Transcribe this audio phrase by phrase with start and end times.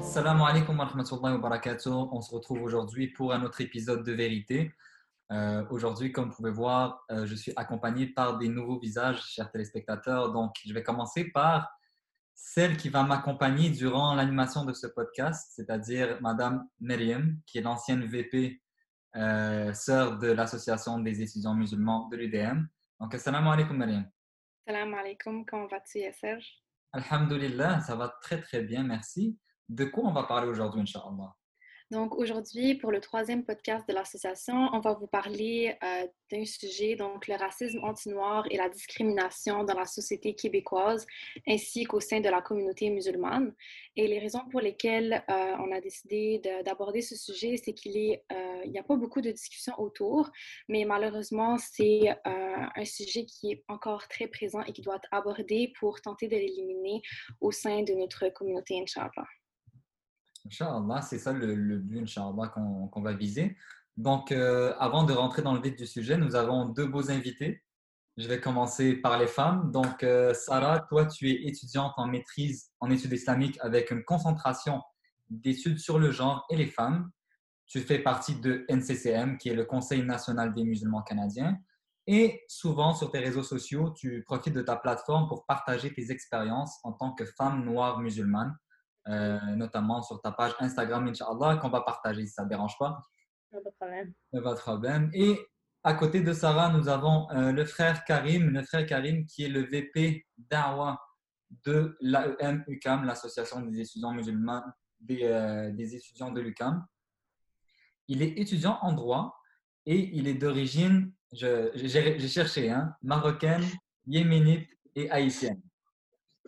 [0.00, 2.08] Assalamu alaikum wa rahmatullahi wa barakatuh.
[2.10, 4.72] On se retrouve aujourd'hui pour un autre épisode de Vérité.
[5.30, 9.52] Euh, aujourd'hui, comme vous pouvez voir, euh, je suis accompagné par des nouveaux visages, chers
[9.52, 10.32] téléspectateurs.
[10.32, 11.70] Donc, je vais commencer par
[12.34, 18.04] celle qui va m'accompagner durant l'animation de ce podcast, c'est-à-dire Madame Myriam, qui est l'ancienne
[18.04, 18.60] VP,
[19.14, 22.66] euh, sœur de l'Association des étudiants musulmans de l'UDM.
[22.98, 24.10] Donc, assalamu alaikum Myriam.
[24.66, 26.46] Salam alaikum, comment vas-tu, Serge?
[26.92, 29.38] Alhamdulillah, ça va très très bien, merci.
[29.68, 31.34] De quoi on va parler aujourd'hui, Inch'Allah?
[31.90, 36.94] Donc aujourd'hui, pour le troisième podcast de l'association, on va vous parler euh, d'un sujet,
[36.94, 41.04] donc le racisme anti-noir et la discrimination dans la société québécoise,
[41.48, 43.52] ainsi qu'au sein de la communauté musulmane.
[43.96, 48.66] Et les raisons pour lesquelles euh, on a décidé d'aborder ce sujet, c'est qu'il euh,
[48.66, 50.30] n'y a pas beaucoup de discussions autour,
[50.68, 55.72] mais malheureusement, c'est un sujet qui est encore très présent et qui doit être abordé
[55.80, 57.02] pour tenter de l'éliminer
[57.40, 59.26] au sein de notre communauté, Inch'Allah.
[60.50, 63.56] Inch'Allah, c'est ça le, but, Inch'Allah, qu'on va viser.
[63.96, 67.62] Donc, euh, avant de rentrer dans le vif du sujet, nous avons deux beaux invités.
[68.16, 69.70] Je vais commencer par les femmes.
[69.70, 74.82] Donc, euh, Sarah, toi, tu es étudiante en maîtrise en études islamiques avec une concentration
[75.28, 77.10] d'études sur le genre et les femmes.
[77.66, 81.56] Tu fais partie de NCCM, qui est le Conseil national des musulmans canadiens.
[82.08, 86.80] Et souvent, sur tes réseaux sociaux, tu profites de ta plateforme pour partager tes expériences
[86.82, 88.56] en tant que femme noire musulmane
[89.08, 93.00] euh, notamment sur ta page Instagram, Inch'Allah, qu'on va partager si ça ne dérange pas.
[93.50, 94.12] Pas de problème.
[94.32, 95.10] Pas de problème.
[95.14, 95.38] Et
[95.82, 99.48] à côté de Sarah, nous avons euh, le frère Karim, le frère Karim qui est
[99.48, 101.00] le VP d'Awa
[101.64, 104.62] de l'AEM UCAM, l'association des étudiants musulmans,
[105.00, 106.86] des, euh, des étudiants de l'UCAM.
[108.08, 109.36] Il est étudiant en droit
[109.86, 113.64] et il est d'origine, j'ai cherché, hein, marocaine,
[114.06, 115.62] yéménite et haïtienne.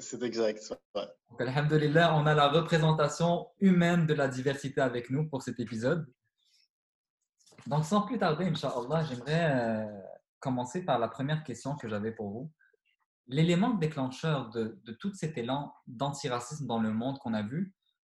[0.03, 0.75] C'est exact.
[0.95, 1.03] Ouais.
[1.39, 6.07] On a la représentation humaine de la diversité avec nous pour cet épisode.
[7.67, 10.01] Donc, sans plus tarder, Inch'Allah, j'aimerais euh,
[10.41, 12.53] commencer par la première question que j'avais pour vous.
[13.29, 17.73] L'élément déclencheur de, de, tout cet élan d'antiracisme dans le monde qu'on a vu,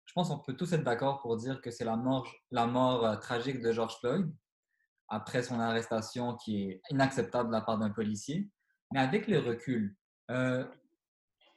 [0.05, 3.05] je pense qu'on peut tous être d'accord pour dire que c'est la mort, la mort
[3.05, 4.33] euh, tragique de George Floyd
[5.09, 8.49] après son arrestation qui est inacceptable de la part d'un policier.
[8.93, 9.95] Mais avec le recul,
[10.31, 10.65] euh,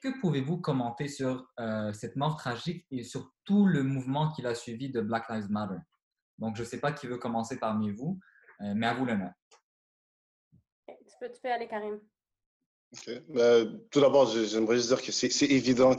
[0.01, 4.55] que pouvez-vous commenter sur euh, cette mort tragique et sur tout le mouvement qu'il a
[4.55, 5.81] suivi de Black Lives Matter?
[6.39, 8.19] Donc, je ne sais pas qui veut commencer parmi vous,
[8.61, 9.31] euh, mais à vous nom.
[10.87, 10.95] Tu
[11.33, 12.01] tu peux aller, Karim.
[13.29, 15.97] Ben, tout d'abord, j'aimerais juste dire que c'est évident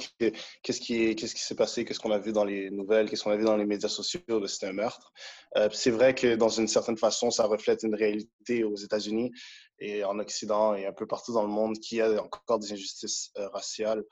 [0.63, 3.43] qu'est-ce qui s'est passé, qu'est-ce qu'on a vu dans les nouvelles, qu'est-ce qu'on a vu
[3.43, 5.11] dans les médias sociaux, c'était un meurtre.
[5.57, 9.31] Euh, c'est vrai que dans une certaine façon, ça reflète une réalité aux États-Unis
[9.79, 13.31] et en Occident et un peu partout dans le monde qui a encore des injustices
[13.37, 14.03] euh, raciales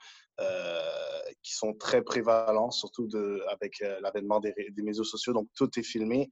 [1.42, 5.32] qui sont très prévalentes, surtout de, avec l'avènement des, des, médias sociaux.
[5.32, 6.28] Donc, tout est filmé.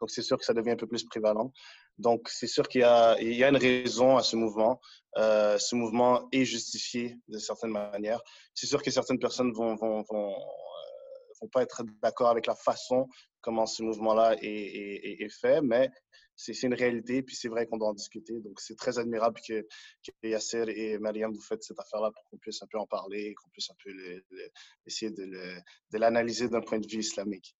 [0.00, 1.52] Donc, c'est sûr que ça devient un peu plus prévalent.
[1.98, 4.80] Donc, c'est sûr qu'il y, y, a une raison à ce mouvement.
[5.16, 8.20] Euh, ce mouvement est justifié de certaines manières.
[8.54, 12.56] C'est sûr que certaines personnes vont, vont, vont, euh, vont pas être d'accord avec la
[12.56, 13.06] façon
[13.40, 15.90] comment ce mouvement-là est, est, est, fait, mais
[16.36, 18.40] c'est une réalité, puis c'est vrai qu'on doit en discuter.
[18.40, 22.38] Donc, c'est très admirable que, que, Yasser et Mariam, vous faites cette affaire-là pour qu'on
[22.38, 24.48] puisse un peu en parler, qu'on puisse un peu le, le,
[24.86, 27.56] essayer de l'analyser d'un point de vue islamique.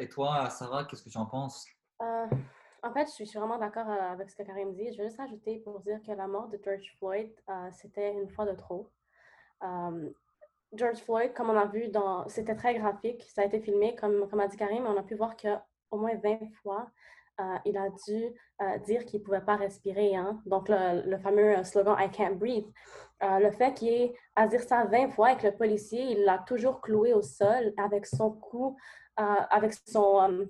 [0.00, 1.66] Et toi, Sarah, qu'est-ce que tu en penses?
[2.02, 2.26] Euh,
[2.82, 4.92] en fait, je suis vraiment d'accord euh, avec ce que Karim dit.
[4.92, 8.28] Je veux juste ajouter pour dire que la mort de George Floyd, euh, c'était une
[8.28, 8.90] fois de trop.
[10.74, 13.22] George Floyd, comme on a vu, dans, c'était très graphique.
[13.34, 15.36] Ça a été filmé, comme, comme a dit Karim, on a pu voir
[15.92, 16.90] qu'au moins 20 fois,
[17.64, 18.34] il a dû
[18.86, 20.14] dire qu'il ne pouvait pas respirer.
[20.14, 20.40] Hein?
[20.46, 22.66] Donc, le, fameux slogan I can't breathe.
[23.20, 26.38] le fait qu'il ait à dire ça 20 fois et que le policier, il l'a
[26.38, 28.76] toujours cloué au sol avec son cou,
[29.16, 30.46] avec son,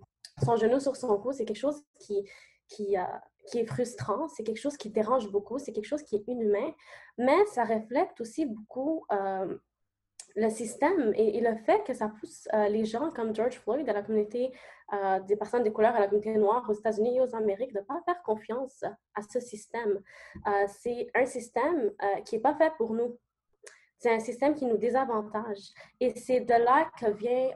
[0.56, 2.28] genou sur son cou, c'est quelque chose qui,
[2.68, 3.04] qui, euh,
[3.54, 6.72] est frustrant, c'est quelque chose qui dérange beaucoup, c'est quelque chose qui est inhumain,
[7.18, 9.58] mais ça reflète aussi beaucoup euh,
[10.36, 13.92] le système et, le fait que ça pousse euh, les gens comme George Floyd à
[13.92, 14.52] la communauté
[15.26, 17.84] des personnes de couleur, à la communauté noire aux États-Unis et aux Amériques de ne
[17.84, 18.84] pas faire confiance
[19.14, 20.02] à ce système.
[20.66, 21.92] c'est un système
[22.26, 23.16] qui n'est pas fait pour nous.
[23.96, 25.72] C'est un système qui nous désavantage.
[25.98, 27.52] Et c'est de là que vient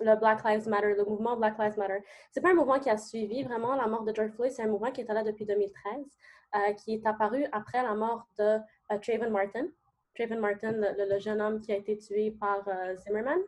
[0.00, 2.02] le Black Lives Matter, le mouvement Black Lives Matter.
[2.30, 4.68] C'est pas un mouvement qui a suivi vraiment la mort de George Floyd, c'est un
[4.68, 6.06] mouvement qui est là depuis 2013,
[6.54, 8.58] euh, qui est apparu après la mort de
[8.92, 9.66] euh, Trayvon Martin.
[10.18, 13.38] Trayvon Martin, le, jeune homme qui a été tué par euh, Zimmerman.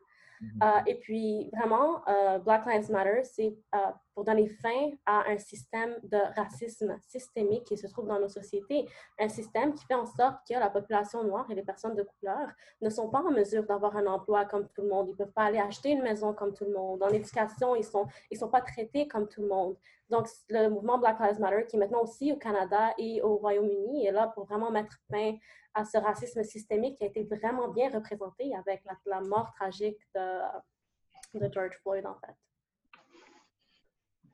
[0.40, 0.82] Mm-hmm.
[0.86, 2.02] et puis, vraiment,
[2.46, 3.54] Black Lives Matter, c'est
[4.14, 8.86] pour donner fin à un système de racisme systémique qui se trouve dans nos sociétés,
[9.18, 12.48] un système qui fait en sorte que la population noire et les personnes de couleur
[12.80, 15.32] ne sont pas en mesure d'avoir un emploi comme tout le monde, ils ne peuvent
[15.32, 18.38] pas aller acheter une maison comme tout le monde, dans l'éducation, ils ne sont, ils
[18.38, 19.76] sont pas traités comme tout le monde.
[20.08, 24.06] Donc, le mouvement Black Lives Matter, qui est maintenant aussi au Canada et au Royaume-Uni,
[24.06, 25.36] est là pour vraiment mettre fin
[25.72, 31.38] à ce racisme systémique qui a été vraiment bien représenté avec la, mort tragique de,
[31.38, 32.34] de George Floyd, en fait.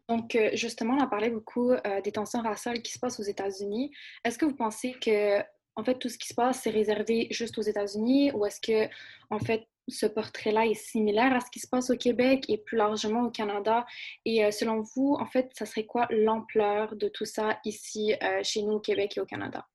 [0.08, 3.24] Donc, euh, justement, on a parlé beaucoup euh, des tensions raciales qui se passent aux
[3.24, 3.90] États-Unis.
[4.24, 5.40] Est-ce que vous pensez que,
[5.74, 8.88] en fait, tout ce qui se passe, c'est réservé juste aux États-Unis ou est-ce que,
[9.30, 12.76] en fait, ce portrait-là est similaire à ce qui se passe au Québec et plus
[12.76, 13.84] largement au Canada?
[14.24, 18.62] Et euh, selon vous, en fait, ça serait quoi l'ampleur de tout ça ici, chez
[18.62, 19.66] nous, au Québec et au Canada?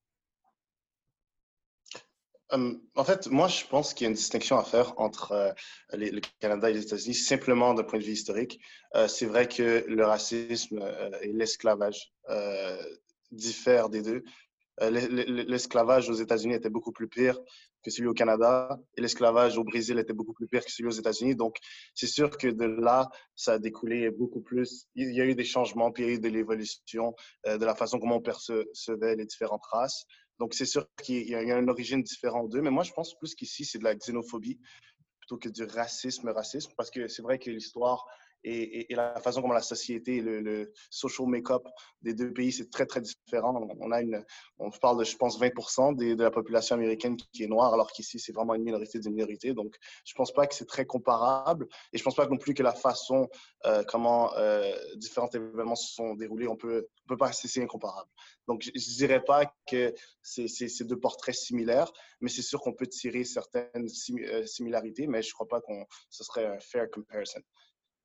[2.52, 5.54] Hum, en fait, moi, je pense qu'il y a une distinction à faire entre euh,
[5.94, 8.60] le Canada et les États-Unis, simplement d'un point de vue historique.
[8.96, 12.12] Euh, c'est vrai que le racisme euh, et l'esclavage
[13.32, 14.24] diffèrent des deux.
[14.82, 17.40] l'esclavage aux États-Unis était beaucoup plus pire
[17.84, 21.00] que celui au Canada et l'esclavage au Brésil était beaucoup plus pire que celui aux
[21.00, 21.36] États-Unis.
[21.36, 21.56] Donc,
[21.96, 24.88] c'est sûr que de là, ça a découlé beaucoup plus.
[24.96, 27.16] Il y a eu des changements, puis il y a eu de l'évolution
[27.46, 30.06] de la façon comment on percevait les différentes races.
[30.42, 33.36] Donc, c'est sûr qu'il y, a une origine différente d'eux, mais moi, je pense plus
[33.36, 34.60] qu'ici, c'est de la xénophobie
[35.20, 38.08] plutôt que du racisme, racisme, parce que c'est vrai que l'histoire
[38.44, 41.64] et, la façon comment la société, le, le social make-up
[42.02, 43.54] des deux pays, c'est très, très différent.
[43.80, 44.24] On, a une,
[44.60, 45.50] on parle de, je pense, 20
[45.94, 49.14] de, de la population américaine qui est noire, alors qu'ici, c'est vraiment une minorité d'une
[49.14, 49.54] minorité.
[49.54, 51.68] Donc, je pense pas que c'est très comparable.
[51.94, 53.30] Et je pense pas non plus que la façon
[53.66, 58.10] euh, comment euh, différents événements se sont déroulés, on peut, on peut pas, c'est incomparable.
[58.48, 62.88] Donc, je, ne dirais pas que c'est deux portraits similaires, mais c'est sûr qu'on peut
[62.88, 63.88] tirer certaines
[64.20, 67.42] euh, similarités, mais je crois pas qu'on ce serait un fair comparison.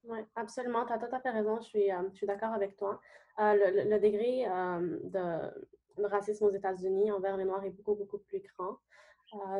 [0.08, 0.86] Oui, absolument.
[0.86, 1.58] Tu as tout à fait raison.
[1.60, 3.00] Je suis, euh, suis d'accord avec toi.
[3.40, 3.54] Euh,
[3.84, 8.78] le, degré euh, de, racisme aux États-Unis envers les Noirs est beaucoup, beaucoup plus grand.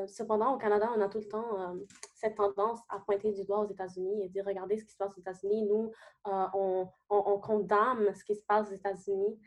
[0.06, 1.76] cependant, au Canada, on a tout le temps
[2.14, 5.12] cette tendance à pointer du doigt aux États-Unis et dire regardez ce qui se passe
[5.16, 5.64] aux États-Unis.
[5.64, 5.92] Nous,
[6.24, 9.40] on, on, condamne ce qui se passe aux États-Unis.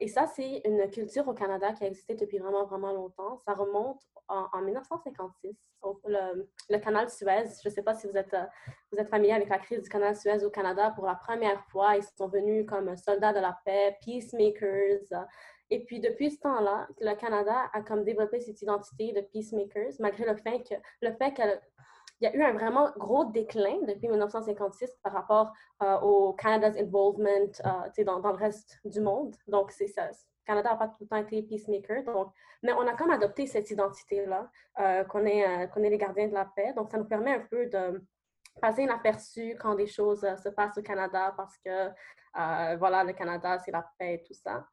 [0.00, 3.38] Et ça, c'est une culture au Canada qui a existé depuis vraiment, vraiment longtemps.
[3.38, 5.56] Ça remonte en, 1956,
[6.06, 7.44] le, canal Suez.
[7.62, 8.34] Je ne sais pas si vous êtes,
[8.90, 10.92] vous êtes familier avec la crise du canal Suez au Canada.
[10.96, 15.26] Pour la première fois, ils sont venus comme soldats de la paix, peacemakers.
[15.70, 20.24] Et puis, depuis ce temps-là, le Canada a comme développé cette identité de peacemakers, malgré
[20.24, 21.32] le fait que le fait
[22.20, 25.52] qu'il y a eu un vraiment gros déclin depuis 1956 par rapport
[25.82, 29.34] euh, au Canada's involvement euh, dans, le reste du monde.
[29.48, 30.10] Donc, c'est ça.
[30.44, 32.04] Canada n'a pas tout le temps été peacemaker.
[32.04, 32.32] Donc,
[32.62, 34.50] mais on a comme adopté cette identité-là,
[34.80, 36.74] euh, qu'on est, les gardiens de la paix.
[36.74, 38.04] Donc, ça nous permet un peu de
[38.60, 41.88] passer inaperçu quand des choses se passent au Canada parce que,
[42.76, 44.66] voilà, le Canada, c'est la paix et tout ça.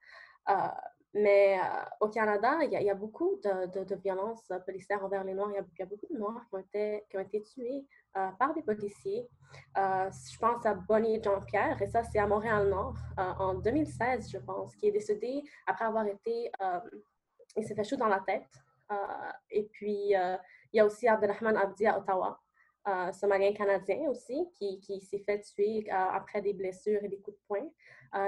[1.18, 1.60] Mais
[2.00, 5.50] au Canada, il y, a beaucoup de, de, violences policières envers les Noirs.
[5.52, 7.86] Il y, a beaucoup de Noirs qui ont été, tués
[8.16, 9.28] euh, par des policiers.
[9.78, 14.38] Euh, je pense à Bonnie Jean-Pierre, et ça, c'est à Montréal-Nord, euh, en 2016, je
[14.38, 16.52] pense, qui est décédé après avoir été.
[17.56, 18.50] il s'est fait chaud dans la tête.
[19.50, 22.40] et puis, il y a aussi Abdelrahman Abdi à Ottawa,
[23.14, 27.70] somalien canadien aussi, qui, s'est fait tuer après des blessures et des coups de poing.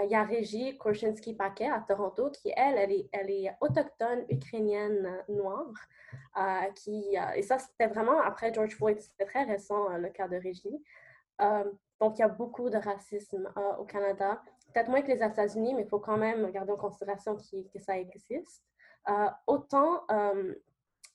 [0.04, 5.74] il y a Régie Korshinsky-Paquet à Toronto, qui, elle, elle est, autochtone ukrainienne noire.
[6.38, 10.10] Euh, qui, euh, et ça, c'était vraiment après George Floyd, c'était très récent, euh, le
[10.10, 10.84] cas de Régie.
[12.00, 14.42] donc, il y a beaucoup de racisme au Canada.
[14.74, 17.98] Peut-être moins que les États-Unis, mais il faut quand même garder en considération que ça
[17.98, 18.64] existe.
[19.48, 20.06] autant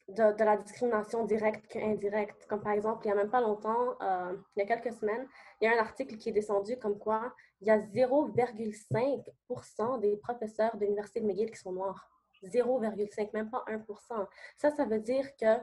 [0.09, 2.47] de, la discrimination directe qu'indirecte.
[2.47, 5.27] Comme par exemple, il n'y a même pas longtemps, il y a quelques semaines,
[5.61, 10.17] il y a un article qui est descendu comme quoi il y a 0,5% des
[10.19, 12.11] professeurs de l'Université de McGill qui sont noirs.
[12.43, 15.59] 0,5, même pas 1% Ça, ça veut dire que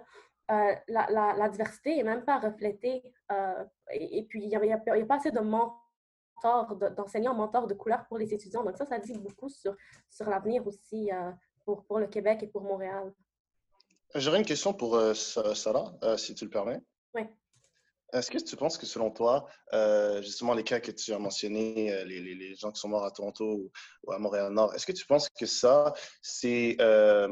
[0.51, 3.03] euh, la, diversité n'est même pas reflétée.
[3.31, 5.41] Euh, et, puis, il n'y a, pas assez de
[6.95, 8.63] d'enseignants mentors de couleur pour les étudiants.
[8.63, 9.75] Donc, ça, ça dit beaucoup sur,
[10.21, 11.31] l'avenir aussi euh,
[11.65, 13.13] pour le Québec et pour Montréal.
[14.15, 16.81] J'aurais une question pour Sarah, si tu le permets.
[17.13, 17.23] Oui.
[18.13, 21.93] Est-ce que tu penses que selon toi, euh, justement les cas que tu as mentionnés,
[21.93, 23.71] euh, les, les, gens qui sont morts à Toronto
[24.03, 27.29] ou, à Montréal-Nord, est-ce que tu penses que ça, c'est euh,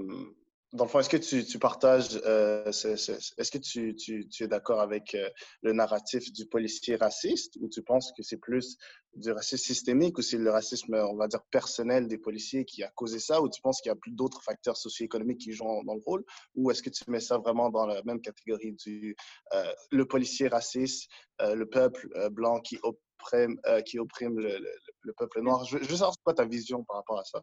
[0.73, 5.27] dans le fond, est-ce que tu, partages, euh, est-ce que tu es d'accord avec euh,
[5.63, 8.77] le narratif du policier raciste ou tu penses que c'est plus
[9.15, 12.89] du racisme systémique ou c'est le racisme, on va dire, personnel des policiers qui a
[12.89, 15.95] causé ça ou tu penses qu'il y a plus d'autres facteurs socio-économiques qui jouent dans
[15.95, 16.23] le rôle
[16.53, 19.15] ou est-ce que tu mets ça vraiment dans la même catégorie du
[19.55, 21.09] euh, le policier raciste,
[21.39, 25.63] le peuple blanc qui opprime, qui opprime le, peuple noir?
[25.63, 27.41] Je, je veux savoir quoi ta vision par rapport à ça.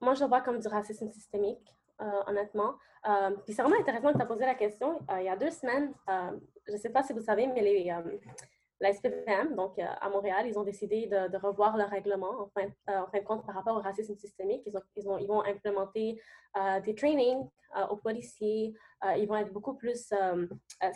[0.00, 1.77] moi, je le vois comme du racisme systémique.
[2.26, 2.74] Honnêtement.
[3.44, 5.00] puis c'est vraiment intéressant que tu as posé la question.
[5.18, 5.92] il y a deux semaines,
[6.66, 7.92] je ne sais pas si vous savez, mais les,
[8.80, 12.68] la SPVM, donc euh, à Montréal, ils ont décidé de, revoir le règlement en fin,
[12.90, 14.62] euh, de compte par rapport au racisme systémique.
[14.66, 16.20] Ils, ont, ils, ont, ils vont implémenter
[16.56, 17.48] euh, des trainings
[17.90, 18.74] aux policiers.
[19.18, 20.10] ils vont être beaucoup plus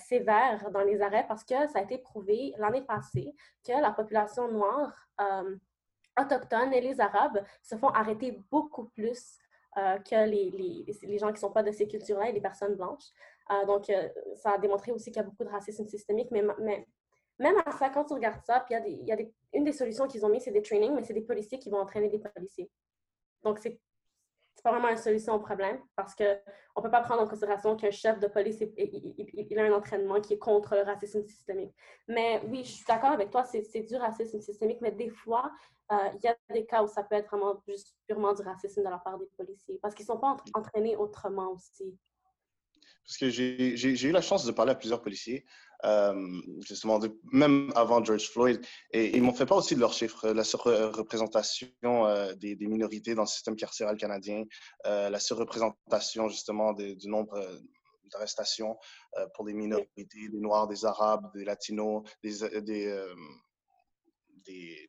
[0.09, 4.51] sévères dans les arrêts parce que ça a été prouvé l'année passée que la population
[4.51, 5.07] noire
[6.19, 9.37] autochtone et les Arabes se font arrêter beaucoup plus
[9.75, 12.75] que les, les, les, gens qui ne sont pas de ces cultures-là et les personnes
[12.75, 13.11] blanches.
[13.67, 13.91] donc,
[14.37, 16.87] ça a démontré aussi qu'il y a beaucoup de racisme systémique, mais, mais
[17.38, 20.07] même à ça, quand tu regardes ça, puis il y a, des, une des solutions
[20.07, 22.71] qu'ils ont mis, c'est des trainings, mais c'est des policiers qui vont entraîner des policiers.
[23.43, 23.81] Donc, c'est
[24.63, 27.91] pas vraiment une solution au problème parce qu'on ne peut pas prendre en considération qu'un
[27.91, 31.75] chef de police, il, a un entraînement qui est contre le racisme systémique.
[32.09, 35.51] Mais oui, je suis d'accord avec toi, c'est du racisme systémique, mais des fois,
[35.91, 38.83] euh, il y a des cas où ça peut être vraiment juste purement du racisme
[38.83, 41.99] de la part des policiers parce qu'ils ne sont pas entraînés autrement aussi.
[43.05, 45.45] Parce que j'ai eu la chance de parler à plusieurs policiers
[45.85, 47.01] euh, justement,
[47.33, 48.65] même avant George Floyd.
[48.93, 53.23] Et ils m'ont fait pas aussi de leurs chiffres, la surreprésentation euh, des, minorités dans
[53.23, 54.45] le système carcéral canadien,
[54.87, 57.41] euh, la surreprésentation justement du nombre
[58.12, 58.77] d'arrestations
[59.35, 62.33] pour des minorités, des Noirs, des Arabes, des Latinos, des,
[64.45, 64.89] des,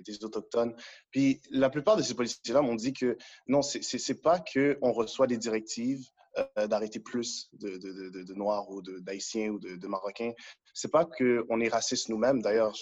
[0.00, 0.74] des, autochtones.
[1.10, 3.16] Puis la plupart de ces policiers-là m'ont dit que
[3.48, 6.06] non, c'est pas qu'on reçoit des directives
[6.36, 10.32] euh, d'arrêter plus de, de, de, de, Noirs ou d'Haïtiens ou de, Marocains.
[10.72, 12.42] C'est pas qu'on est raciste nous-mêmes.
[12.42, 12.74] D'ailleurs,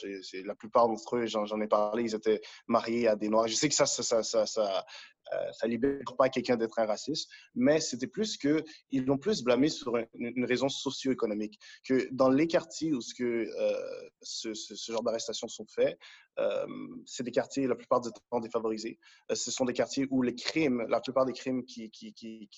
[0.44, 3.48] la plupart d'entre eux, j'en ai parlé, ils étaient mariés à des Noirs.
[3.48, 4.86] Je sais que ça, ça, ça, ça,
[5.34, 9.42] euh, ça libère pas quelqu'un d'être un raciste, mais c'était plus que ils l'ont plus
[9.42, 11.58] blâmé sur une, raison socio-économique.
[11.84, 14.54] Que dans les quartiers où ce, euh,
[14.88, 15.98] genre d'arrestations sont faits,
[16.38, 16.66] euh,
[17.06, 18.98] c'est des quartiers la plupart du temps défavorisés.
[19.32, 21.90] ce sont des quartiers où les crimes, la plupart des crimes qui,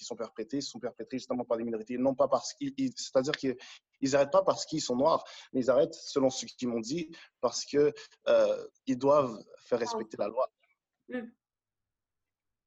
[0.01, 3.57] sont perpétrés, sont perpétrés justement par des minorités, non pas parce qu'ils, c'est-à-dire qu'ils
[4.03, 7.65] n'arrêtent pas parce qu'ils sont noirs, mais ils arrêtent, selon ce qu'ils m'ont dit, parce
[7.65, 7.93] que
[8.87, 10.51] ils doivent faire respecter la loi.
[11.09, 11.21] Mmh.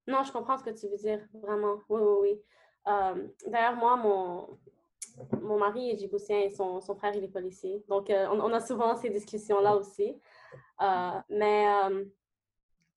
[0.08, 1.82] Non, je comprends ce que tu veux dire, vraiment.
[1.90, 2.42] Oui, oui, oui.
[2.88, 4.58] Euh, d'ailleurs, moi, mon,
[5.42, 7.84] mon mari est djiboutien et son, son frère, il est policier.
[7.90, 10.16] Donc, euh, on, a souvent ces discussions-là aussi.
[10.82, 11.66] Euh, mais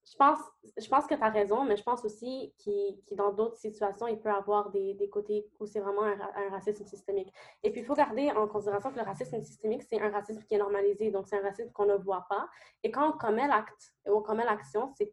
[0.04, 0.38] je, pense,
[0.78, 4.20] je pense que tu as raison, mais je pense aussi que dans d'autres situations, il
[4.20, 7.32] peut y avoir des, des côtés où c'est vraiment un, un, racisme systémique.
[7.64, 10.54] Et puis, il faut garder en considération que le racisme systémique, c'est un racisme qui
[10.54, 11.10] est normalisé.
[11.10, 12.48] Donc, c'est un racisme qu'on ne voit pas.
[12.84, 15.12] Et quand on commet l'acte, ou on commet l'action, c'est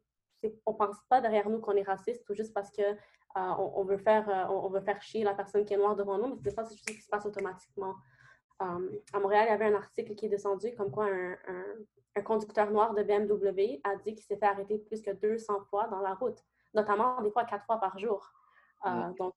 [0.66, 3.98] on pense pas derrière nous qu'on est raciste tout juste parce que euh, on, veut
[3.98, 6.56] faire euh, on, veut faire chier la personne qui est noire devant nous, mais c'est
[6.56, 7.96] pas quelque chose qui se passe automatiquement.
[8.62, 11.38] Euh, à Montréal, il y avait un article qui est descendu comme quoi un,
[12.16, 15.88] un, conducteur noir de BMW a dit qu'il s'est fait arrêter plus que 200 fois
[15.88, 16.39] dans la route,
[16.74, 18.34] notamment des fois quatre fois par jour.
[19.17, 19.34] Donc,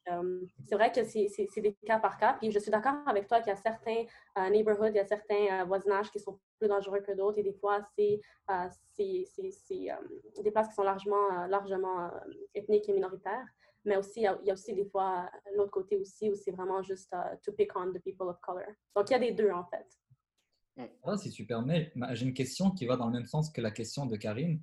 [0.64, 2.34] c'est vrai que c'est des cas par cas.
[2.34, 4.04] Puis je suis d'accord avec toi qu'il y a certains
[4.50, 7.38] neighborhoods, il y a certains voisinages qui sont plus dangereux que d'autres.
[7.38, 8.20] Et des fois, c'est
[8.50, 8.68] euh,
[9.00, 12.10] euh, des places qui sont largement, euh, largement
[12.54, 13.46] ethniques et minoritaires.
[13.84, 17.14] Mais aussi, il y, a, aussi des fois l'autre côté aussi où c'est vraiment juste
[17.42, 18.66] to pick on the people of color.
[18.94, 19.86] Donc, il y a des deux, en fait.
[21.02, 23.70] Ah, si tu permets, j'ai une question qui va dans le même sens que la
[23.70, 24.60] question de Karine.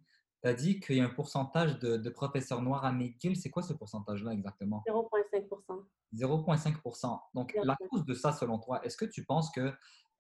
[0.48, 3.36] Tu as dit qu'il y a un pourcentage de, professeurs noirs à McGill.
[3.36, 4.82] C'est quoi ce pourcentage-là exactement?
[4.88, 5.46] 0,5
[6.14, 9.74] 0,5 Donc, la cause de ça, selon toi, est-ce que tu penses que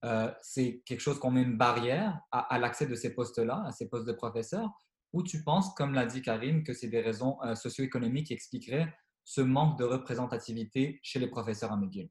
[0.04, 3.88] euh, c'est quelque chose qu'on met une barrière à, l'accès de ces postes-là, à ces
[3.88, 4.70] postes de professeurs,
[5.14, 8.94] ou tu penses, comme l'a dit Karine, que c'est des raisons euh, socio-économiques qui expliqueraient
[9.24, 12.10] ce manque de représentativité chez les professeurs à McGill?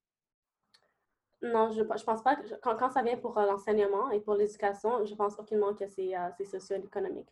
[1.42, 2.38] Non, je ne pense pas.
[2.62, 6.14] quand, quand, ça vient pour euh, l'enseignement et pour l'éducation, je pense aucunement que c'est
[6.46, 7.28] socio-économique.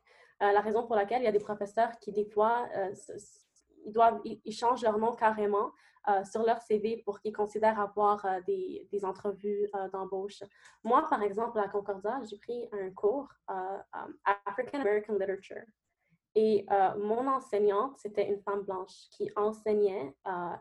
[0.53, 2.69] La raison pour laquelle il y a des professeurs qui, des fois,
[3.85, 5.71] ils, doivent, ils, changent leur nom carrément
[6.07, 10.43] euh, sur leur CV pour qu'ils considèrent avoir euh, des, entrevues euh, d'embauche.
[10.83, 13.33] Moi, par exemple, à Concordia, j'ai pris un cours
[14.47, 15.65] African American Literature.
[16.37, 16.67] Et
[16.99, 20.17] mon enseignante, c'était une femme blanche qui enseignait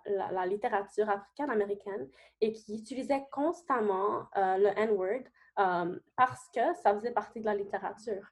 [0.05, 2.07] la, littérature africaine-américaine
[2.41, 5.23] et qui utilisait constamment le N-word
[6.15, 8.31] parce que ça faisait partie de la littérature.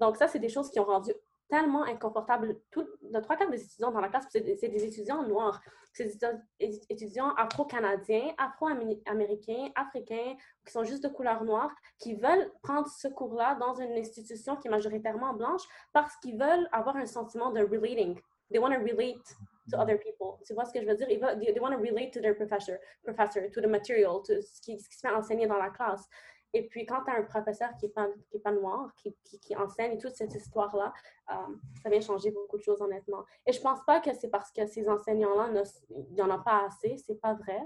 [0.00, 1.12] Donc, ça, c'est des choses qui ont rendu
[1.50, 2.56] tellement inconfortable.
[2.70, 5.60] Tout, le trois quarts des étudiants dans la classe, c'est des, étudiants noirs,
[5.92, 12.88] c'est des étudiants afro-canadiens, afro-américains, africains, qui sont juste de couleur noire, qui veulent prendre
[12.88, 17.50] ce cours-là dans une institution qui est majoritairement blanche parce qu'ils veulent avoir un sentiment
[17.50, 18.18] de relating.
[18.50, 19.36] They want to relate
[19.70, 20.38] to other people.
[20.44, 21.08] Tu vois ce que je veux dire?
[21.08, 24.78] Ils they want to relate to their professor, professor to the material, to ce qui
[24.78, 26.08] se fait enseigner dans la classe.
[26.52, 28.08] Et puis, quand tu as un professeur qui n'est pas,
[28.42, 30.92] pas noir, qui, qui, enseigne toute cette histoire-là,
[31.30, 31.34] euh,
[31.82, 33.24] ça vient changer beaucoup de choses, honnêtement.
[33.46, 36.66] Et je pense pas que c'est parce que ces enseignants-là, il n'y en a pas
[36.66, 36.96] assez.
[36.98, 37.60] C'est pas vrai.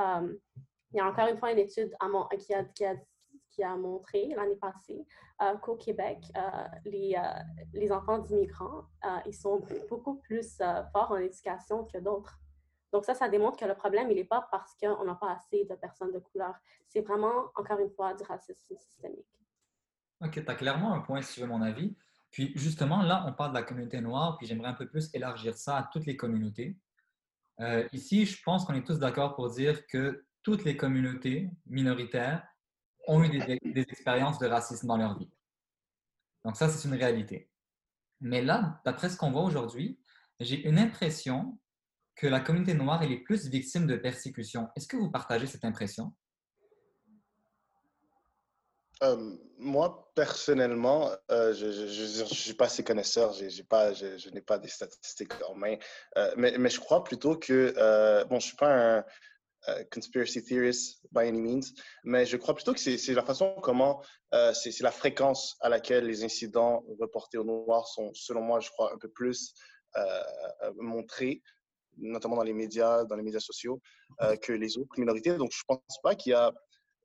[0.00, 0.36] Euh,
[0.92, 1.94] il y a encore une fois une étude
[2.38, 2.94] qui, a, qui, a,
[3.50, 5.04] qui, a, montré l'année passée
[5.42, 6.18] euh, qu'au Québec,
[6.84, 7.16] les,
[7.72, 8.84] les, enfants d'immigrants,
[9.26, 10.58] ils sont beaucoup plus
[10.92, 12.38] forts en éducation que d'autres.
[12.92, 15.64] Donc ça, ça démontre que le problème, il n'est pas parce qu'on n'a pas assez
[15.64, 16.54] de personnes de couleur.
[16.88, 19.26] C'est vraiment, encore une fois, du racisme systémique.
[20.20, 21.96] OK, tu as clairement un point, si tu veux mon avis.
[22.30, 25.56] Puis justement, là, on parle de la communauté noire, puis j'aimerais un peu plus élargir
[25.56, 26.78] ça à toutes les communautés.
[27.60, 32.46] Euh, ici, je pense qu'on est tous d'accord pour dire que toutes les communautés minoritaires
[33.08, 35.30] ont eu des, des expériences de racisme dans leur vie.
[36.44, 37.50] Donc ça, c'est une réalité.
[38.20, 39.98] Mais là, d'après ce qu'on voit aujourd'hui,
[40.40, 41.58] j'ai une impression
[42.16, 44.68] que la communauté noire est plus victime de persécution.
[44.74, 46.12] Est-ce que vous partagez cette impression?
[49.02, 53.34] Euh, moi, personnellement, euh, je ne suis pas assez connaisseur,
[53.68, 55.76] pas, je, n'ai pas des statistiques en main,
[56.16, 57.74] euh, mais, mais, je crois plutôt que,
[58.24, 59.04] bon, je ne suis pas un
[59.92, 61.66] conspiracy theorist by any means,
[62.04, 64.02] mais je crois plutôt que c'est la façon comment,
[64.54, 68.94] c'est la fréquence à laquelle les incidents reportés aux Noirs sont, selon moi, je crois,
[68.94, 69.54] un peu plus
[70.76, 71.42] montrés
[71.96, 73.80] notamment dans les médias, dans les médias sociaux,
[74.22, 75.36] euh, que les autres minorités.
[75.36, 76.52] Donc, je ne pense pas qu'il y a.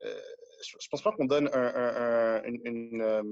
[0.03, 0.21] Euh,
[0.63, 3.23] je pense pas qu'on donne une, euh,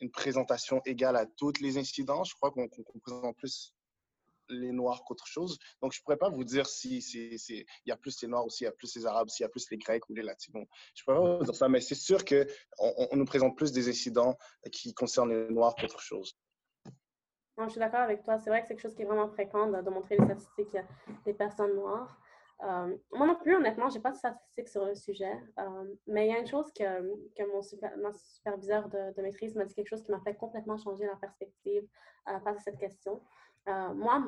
[0.00, 2.24] une, présentation égale à tous les incidents.
[2.24, 2.68] Je crois qu'on
[3.02, 3.74] présente plus
[4.48, 5.58] les Noirs qu'autre chose.
[5.80, 8.50] Donc, je ne pourrais pas vous dire si il y a plus les Noirs ou
[8.50, 10.66] s'il y a plus les Arabes, s'il y a plus les Grecs ou les Latinos.
[10.94, 12.46] Je ne pourrais pas vous dire ça, mais c'est sûr qu'on
[12.78, 14.36] on nous présente plus des incidents
[14.70, 16.36] qui concernent les Noirs qu'autre chose
[17.58, 18.38] je suis d'accord avec toi.
[18.38, 20.76] C'est vrai que c'est quelque chose qui est vraiment fréquent de, montrer les statistiques
[21.24, 22.18] des personnes noires.
[22.64, 25.32] Euh, moi non plus, honnêtement, je n'ai pas de statistiques sur le sujet.
[25.58, 26.84] Euh, mais il y a une chose que,
[27.36, 31.16] que mon superviseur de, maîtrise m'a dit quelque chose qui m'a fait complètement changer la
[31.16, 31.84] perspective
[32.28, 33.20] euh, face à cette question.
[33.66, 34.24] moi,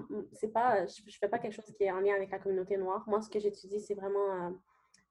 [0.52, 3.04] pas, je ne fais pas quelque chose qui est en lien avec la communauté noire.
[3.06, 4.52] Moi, ce que j'étudie, c'est vraiment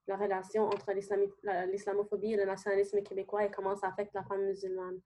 [0.07, 4.99] la relation entre l'islamophobie et le nationalisme québécois et comment ça affecte la femme musulmane.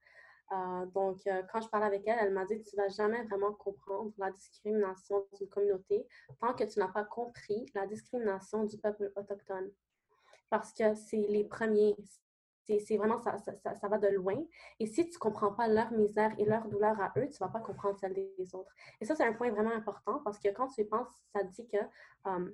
[0.54, 3.22] Euh, donc, euh, quand je parlais avec elle, elle m'a dit Tu ne vas jamais
[3.24, 6.08] vraiment comprendre la discrimination d'une communauté
[6.40, 9.70] tant que tu n'as pas compris la discrimination du peuple autochtone.
[10.50, 11.96] Parce que c'est les premiers.
[12.66, 14.36] C'est vraiment, ça, ça, va de loin.
[14.82, 17.48] Et si tu ne comprends pas leur misère et leur douleur à eux, tu ne
[17.48, 18.72] vas pas comprendre celle des autres.
[19.00, 21.66] Et ça, c'est un point vraiment important parce que quand tu y penses, ça dit
[21.66, 21.78] que
[22.28, 22.52] euh,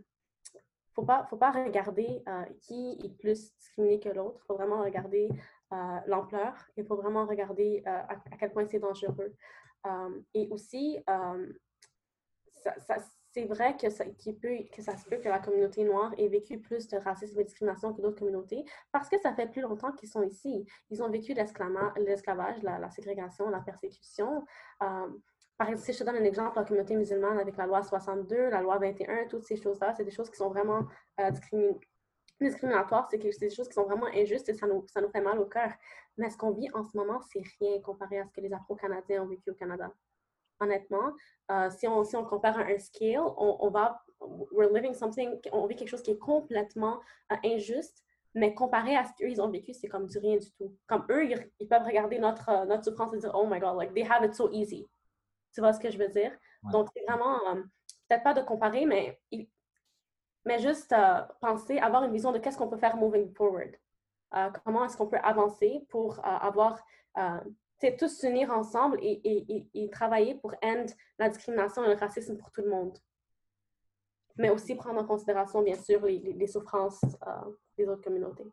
[0.93, 2.23] faut pas, faut pas regarder
[2.62, 4.43] qui est plus discriminé que l'autre.
[4.45, 5.29] Faut vraiment regarder
[6.07, 6.53] l'ampleur.
[6.77, 9.33] Il faut vraiment regarder euh, à, quel point c'est dangereux.
[9.86, 11.53] Euh, et aussi, euh,
[13.33, 16.59] c'est vrai que ça, peut, que ça se peut que la communauté noire ait vécu
[16.59, 19.91] plus de racisme et de discrimination que d'autres communautés parce que ça fait plus longtemps
[19.91, 20.65] qu'ils sont ici.
[20.89, 24.45] Ils ont vécu l'esclavage, la, ségrégation, la persécution.
[24.79, 28.49] par exemple, si je te donne un exemple, la communauté musulmane avec la loi 62,
[28.49, 30.88] la loi 21, toutes ces choses-là, c'est des choses qui sont vraiment
[31.31, 31.81] discriminantes
[32.39, 35.10] discriminatoire, c'est que c'est des choses qui sont vraiment injustes et ça nous, ça nous
[35.10, 35.72] fait mal au cœur.
[36.17, 39.24] Mais ce qu'on vit en ce moment, c'est rien comparé à ce que les Afro-Canadiens
[39.24, 39.91] ont vécu au Canada.
[40.60, 41.13] Honnêtement,
[41.52, 45.65] euh, si, on, si on compare un scale, on, on, va, we're living something, on
[45.65, 48.04] vit quelque chose qui est complètement euh, injuste,
[48.36, 50.76] mais comparé à ce qu'eux, ils ont vécu, c'est comme du rien du tout.
[50.88, 51.26] Comme eux,
[51.60, 54.24] ils, peuvent regarder notre, euh, notre souffrance et dire, oh my God, like, they have
[54.24, 54.88] it so easy.
[55.54, 56.32] Tu vois ce que je veux dire?
[56.72, 57.38] Donc, c'est vraiment,
[58.08, 59.19] peut-être pas de comparer, mais
[60.45, 63.75] mais juste euh, penser, avoir une vision de qu'est-ce qu'on peut faire moving forward.
[64.36, 66.84] Euh, comment est-ce qu'on peut avancer pour euh, avoir,
[67.99, 70.86] tous s'unir ensemble et, travailler pour end
[71.19, 72.97] la discrimination et le racisme pour tout le monde.
[74.38, 77.01] Mais aussi prendre en considération, bien sûr, les souffrances
[77.77, 78.45] des autres communautés.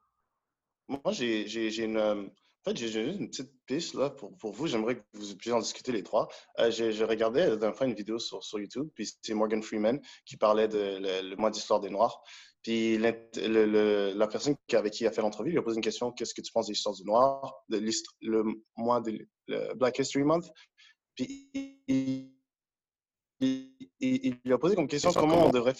[0.88, 4.66] Moi, j'ai une, en fait, j'ai juste une petite piste là, pour, pour vous.
[4.66, 6.28] J'aimerais que vous puissiez en discuter les trois.
[6.58, 9.98] Euh, j'ai regardé la dernière fois une vidéo sur, sur YouTube, puis c'est Morgan Freeman
[10.26, 12.22] qui parlait de le, mois d'histoire des Noirs.
[12.62, 16.12] Puis le, la personne avec qui il a fait l'entrevue lui a posé une question
[16.12, 17.82] Qu'est-ce que tu penses de l'histoire du Noir, de
[18.20, 18.44] le
[18.76, 19.26] mois de
[19.76, 20.50] Black History Month?
[21.14, 22.34] Puis il,
[23.40, 25.74] il, lui a posé comme question comment on devrait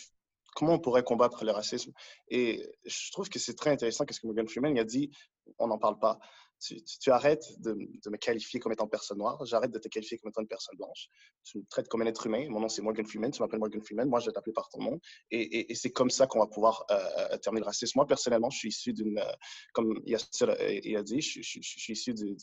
[0.54, 1.92] comment on pourrait combattre le racisme.
[2.28, 5.10] Et je trouve que c'est très intéressant ce que Morgan Freeman a dit,
[5.58, 6.18] on n'en parle pas
[6.60, 10.42] tu, arrêtes de, me qualifier comme étant personne noire, j'arrête de te qualifier comme étant
[10.42, 11.08] une personne blanche.
[11.44, 12.46] Tu me traites comme un être humain.
[12.48, 13.30] Mon nom, c'est Morgan Freeman.
[13.30, 14.08] Tu m'appelles Morgan Freeman.
[14.08, 15.00] Moi, je vais t'appeler par ton nom.
[15.30, 16.94] Et, c'est comme ça qu'on va pouvoir euh,
[17.32, 17.92] euh, terminer le racisme.
[17.96, 19.32] Moi, personnellement, je suis issu d'une, euh,
[19.72, 22.36] comme Yassir a dit, je, suis issu de,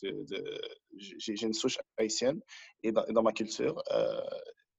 [1.17, 2.41] j'ai une souche haïtienne.
[2.83, 3.81] Et dans, ma culture,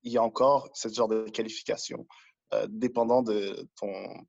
[0.03, 2.07] il y a encore ce genre de qualification,
[2.69, 4.25] dépendant de ton,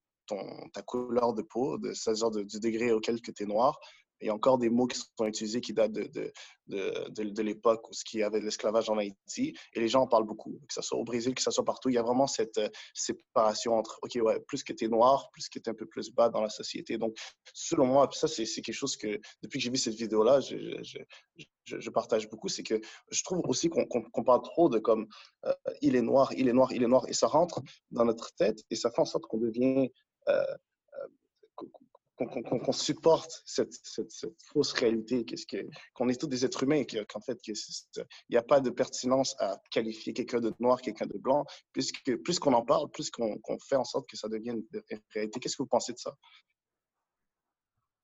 [0.73, 3.79] ta couleur de peau, de ce genre du degré auquel tu es noir
[4.21, 6.31] il y a encore des mots qui sont utilisés qui datent de,
[6.67, 9.55] de, de, l'époque où ce qui avait l'esclavage en Haïti.
[9.73, 11.89] Et les gens en parlent beaucoup, que ce soit au Brésil, que ce soit partout.
[11.89, 15.49] Il y a vraiment cette euh, séparation entre, OK, ouais, plus que tu noir, plus
[15.49, 16.97] que tu un peu plus bas dans la société.
[16.97, 17.17] Donc,
[17.53, 20.99] selon moi, ça, c'est quelque chose que, depuis que j'ai vu cette vidéo-là, je, je,
[21.65, 22.49] je, partage beaucoup.
[22.49, 22.79] C'est que
[23.09, 25.07] je trouve aussi qu'on parle trop de comme,
[25.45, 27.05] euh, il est noir, il est noir, il est noir.
[27.07, 29.89] Et ça rentre dans notre tête et ça fait en sorte qu'on devient...
[30.27, 30.43] Euh,
[32.25, 34.11] qu'on supporte cette, cette,
[34.43, 35.25] fausse réalité,
[35.93, 37.53] qu'on est tous des êtres humains, qu'en fait, il
[38.29, 42.39] n'y a pas de pertinence à qualifier quelqu'un de noir, quelqu'un de blanc, puisque plus
[42.39, 45.39] qu'on en parle, plus qu'on fait en sorte que ça devienne une réalité.
[45.39, 46.15] Qu'est-ce que vous pensez de ça?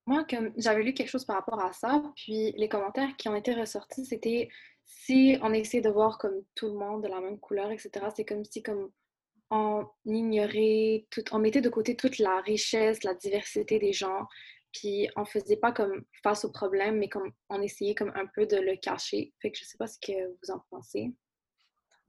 [0.08, 0.24] Moi,
[0.58, 4.06] j'avais lu quelque chose par rapport à ça, puis les commentaires qui ont été ressortis,
[4.06, 4.50] c'était
[4.86, 8.26] si on essaie de voir comme tout le monde de la même couleur, etc., c'est
[8.26, 8.92] comme si comme
[9.52, 14.28] on ignorait, tout, on mettait de côté toute la richesse, la diversité des gens,
[14.72, 18.46] puis on faisait pas comme face au problème, mais comme on essayait comme un peu
[18.46, 19.34] de le cacher.
[19.42, 21.14] Fait que je sais pas ce que vous en pensez.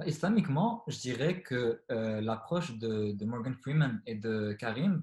[0.05, 5.03] Islamiquement, je dirais que euh, l'approche de, Morgan Freeman et de Karim,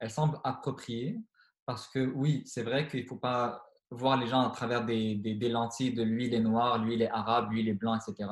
[0.00, 1.18] elle semble appropriée
[1.66, 5.48] parce que oui, c'est vrai qu'il ne faut pas voir les gens à travers des
[5.48, 8.28] lentilles de lui, il est noir, lui, il est arabe, lui, il est blanc, etc.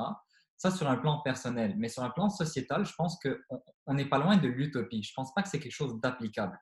[0.62, 1.75] Ça, sur un plan personnel.
[1.77, 5.03] Mais sur un plan sociétal, je pense qu'on n'est pas loin de l'utopie.
[5.03, 6.57] Je ne pense pas que c'est quelque chose d'applicable.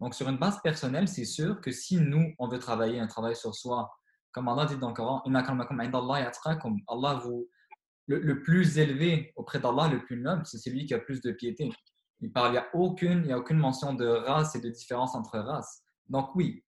[0.00, 3.36] Donc, sur une base personnelle, c'est sûr que si nous, on veut travailler un travail
[3.36, 3.96] sur soi,
[4.32, 5.22] comme Allah dit dans le Coran,
[6.88, 7.48] Allah vous,
[8.08, 11.30] le, le plus élevé auprès d'Allah, le plus noble, c'est celui qui a plus de
[11.30, 11.70] piété.
[12.18, 14.68] Il parle, il n'y a aucune, il y a aucune mention de race et de
[14.68, 15.84] différence entre races.
[16.08, 16.64] Donc oui,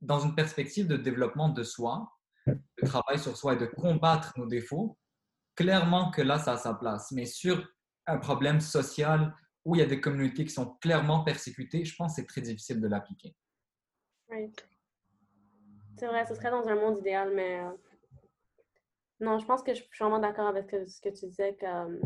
[0.00, 2.10] dans une perspective de développement de soi,
[2.48, 4.98] de travail sur soi et de combattre nos défauts,
[5.58, 7.10] clairement que là, ça a sa place.
[7.10, 7.68] Mais sur
[8.06, 12.12] un problème social où il y a des communautés qui sont clairement persécutées, je pense
[12.12, 13.34] que c'est très difficile de l'appliquer.
[14.28, 14.52] Oui.
[15.98, 17.70] C'est vrai, ce serait dans un monde idéal, mais euh,
[19.18, 21.56] non, je pense que je suis vraiment d'accord avec ce que tu disais.
[21.56, 21.66] Que...
[21.66, 22.00] Euh,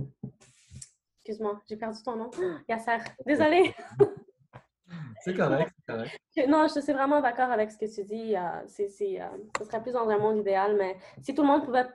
[1.19, 2.31] excuse-moi, j'ai perdu ton nom.
[2.71, 3.75] Yasser, désolée.
[5.21, 6.21] c'est correct, c'est correct.
[6.49, 8.35] Non, je suis vraiment d'accord avec ce que tu dis.
[8.35, 11.87] Euh, c'est, ce serait plus dans un monde idéal, mais si tout le monde pouvait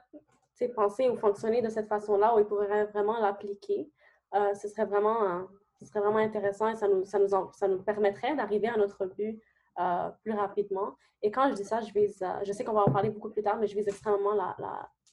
[0.66, 3.92] penser ou fonctionner de cette façon-là, où ils pourraient vraiment l'appliquer,
[4.34, 5.44] euh, ce, serait vraiment, euh,
[5.80, 9.06] ce serait vraiment intéressant et ça nous, ça nous, ça nous permettrait d'arriver à notre
[9.06, 9.42] but
[9.80, 10.96] euh, plus rapidement.
[11.22, 13.44] Et quand je dis ça, je vise, je sais qu'on va en parler beaucoup plus
[13.44, 14.56] tard, mais je vise extrêmement la,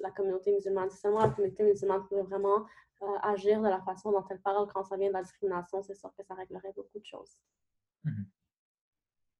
[0.00, 0.90] la, communauté musulmane.
[0.90, 2.66] Si seulement la communauté musulmane pourrait vraiment
[3.22, 6.10] agir de la façon dont elle parle quand ça vient de la discrimination, c'est sûr
[6.16, 7.38] que ça réglerait beaucoup de choses.
[8.04, 8.33] Mm-hmm.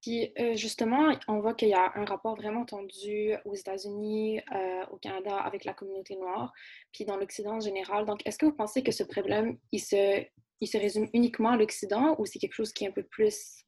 [0.04, 4.84] Puis euh, justement, on voit qu'il y a un rapport vraiment tendu aux États-Unis, euh,
[4.90, 6.52] au Canada avec la communauté noire,
[6.92, 8.04] puis dans l'Occident en général.
[8.04, 10.22] Donc, est-ce que vous pensez que ce problème, se,
[10.60, 13.64] il se résume uniquement à l'Occident ou c'est quelque chose qui est un peu plus,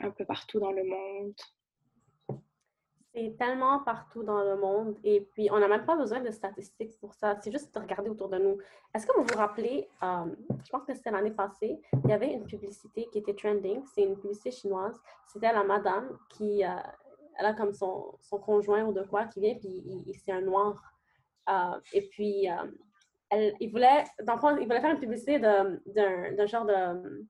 [0.00, 1.34] un peu partout dans le monde?
[3.14, 6.98] C'est tellement partout dans le monde et puis on n'a même pas besoin de statistiques
[6.98, 7.36] pour ça.
[7.42, 8.56] C'est juste de regarder autour de nous.
[8.94, 10.24] Est-ce que vous vous rappelez, euh,
[10.64, 13.82] je pense que c'était l'année passée, il y avait une publicité qui était trending.
[13.94, 14.98] C'est une publicité chinoise.
[15.26, 16.70] C'était la madame qui, euh,
[17.38, 19.84] elle a comme son, son, conjoint ou de quoi qui vient, puis
[20.24, 20.82] c'est un noir.
[21.50, 22.46] Euh, et puis,
[23.28, 27.26] elle, il, voulait, dans le il voulait faire une publicité d'un genre de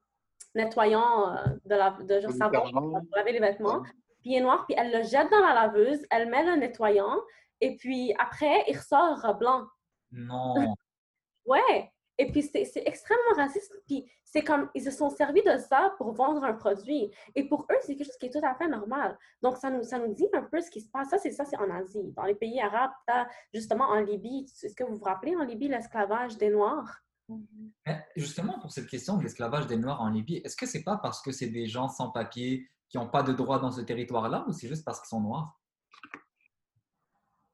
[0.54, 3.82] nettoyant de, la, de genre savon pour laver les vêtements
[4.22, 7.18] puis il est noir, puis elle le jette dans la laveuse, elle met le nettoyant,
[7.60, 9.66] et puis après, il ressort blanc.
[10.10, 10.74] Non.
[11.46, 11.92] ouais.
[12.18, 13.72] Et puis c'est extrêmement raciste.
[13.86, 17.10] Puis c'est comme, ils se sont servis de ça pour vendre un produit.
[17.34, 19.18] Et pour eux, c'est quelque chose qui est tout à fait normal.
[19.42, 21.08] Donc ça nous, ça nous dit un peu ce qui se passe.
[21.10, 22.12] Ça, c'est ça, c'est en Asie.
[22.16, 22.92] Dans les pays arabes,
[23.54, 27.02] justement en Libye, est-ce que vous vous rappelez en Libye l'esclavage des Noirs?
[28.16, 31.22] Justement, pour cette question de l'esclavage des Noirs en Libye, est-ce que c'est pas parce
[31.22, 34.52] que c'est des gens sans papier qui n'ont pas de droit dans ce territoire-là ou
[34.52, 35.58] c'est juste parce qu'ils sont noirs?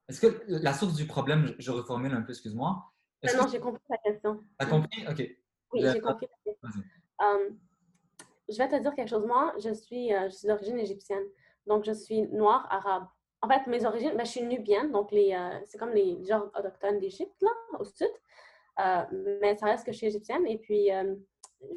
[0.08, 2.92] Est-ce que la source du problème, je reformule un peu, excuse-moi.
[3.36, 4.42] Non, j'ai compris la question.
[4.58, 5.06] T'as compris?
[5.08, 5.22] OK.
[5.72, 6.82] Oui, j'ai compris la question.
[7.20, 7.58] Um,
[8.48, 9.24] je vais te dire quelque chose.
[9.26, 11.24] Moi, je suis, euh, je suis d'origine égyptienne.
[11.66, 13.06] Donc, je suis noire arabe.
[13.40, 14.90] En fait, mes origines, ben, je suis nubienne.
[14.90, 18.08] Donc, les, euh, c'est comme les gens autochtones d'Égypte, là, au sud.
[18.80, 19.02] Euh,
[19.40, 20.46] mais ça reste que je suis égyptienne.
[20.46, 20.90] Et puis,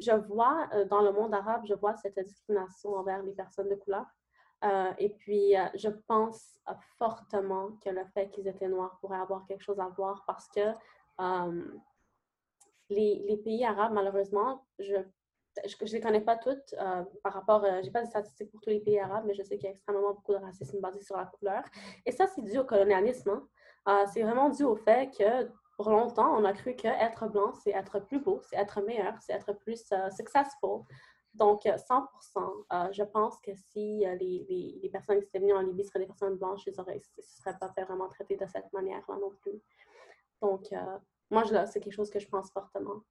[0.00, 3.74] je vois euh, dans le monde arabe, je vois cette discrimination envers les personnes de
[3.74, 4.06] couleur.
[4.64, 6.60] Euh, et puis, euh, je pense
[6.98, 10.60] fortement que le fait qu'ils étaient noirs pourrait avoir quelque chose à voir parce que
[12.88, 16.74] les, pays arabes, malheureusement, je ne les connais pas toutes
[17.22, 19.56] par rapport, je n'ai pas de statistiques pour tous les pays arabes, mais je sais
[19.56, 21.64] qu'il y a extrêmement beaucoup de racisme basé sur la couleur.
[22.06, 23.42] Et ça, c'est dû au colonialisme.
[23.86, 24.06] Hein.
[24.06, 28.00] c'est vraiment dû au fait que pour longtemps, on a cru qu'être blanc, c'est être
[28.00, 30.82] plus beau, c'est être meilleur, c'est être plus euh, successful.
[31.34, 35.82] Donc, 100% je pense que si les, les, les, personnes qui étaient venues en Libye
[35.82, 39.58] seraient des personnes blanches, ils ne seraient pas vraiment traitées de cette manière-là non plus.
[40.42, 40.74] Donc,
[41.30, 43.02] moi, c'est quelque chose que je pense fortement.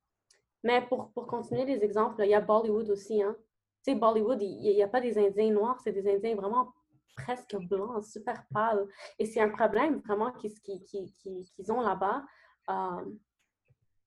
[0.64, 3.22] Mais pour, pour continuer les exemples, il y a Bollywood aussi.
[3.24, 3.36] Hein?
[3.84, 6.72] Tu sais, Bollywood, il n'y a pas des Indiens noirs, c'est des Indiens vraiment
[7.16, 8.88] presque blancs, super pâles.
[9.18, 12.24] Et c'est un problème vraiment qu'ils qu'ils ont là-bas.
[12.70, 13.06] Euh,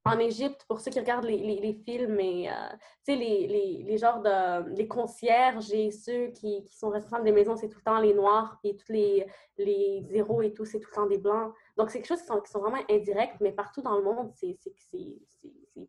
[0.06, 2.76] en Égypte, pour ceux qui regardent les, films, euh,
[3.08, 7.78] les, les, genres de les concierges et ceux qui, sont responsables des maisons, c'est tout
[7.78, 11.06] le temps les noirs, et tous les, les zéros et tout, c'est tout le temps
[11.06, 11.54] des blancs.
[11.78, 14.30] Donc, c'est quelque chose qui sont, qui sont vraiment indirects, mais partout dans le monde,
[14.34, 14.58] c'est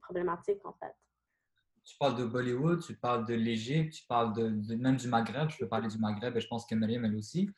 [0.02, 0.96] problématique, en fait.
[1.84, 5.58] Tu parles de Bollywood, tu parles de l'Égypte, tu parles de, même du Maghreb, je
[5.58, 7.52] peux parler du Maghreb, et je pense que Mariam, elle aussi.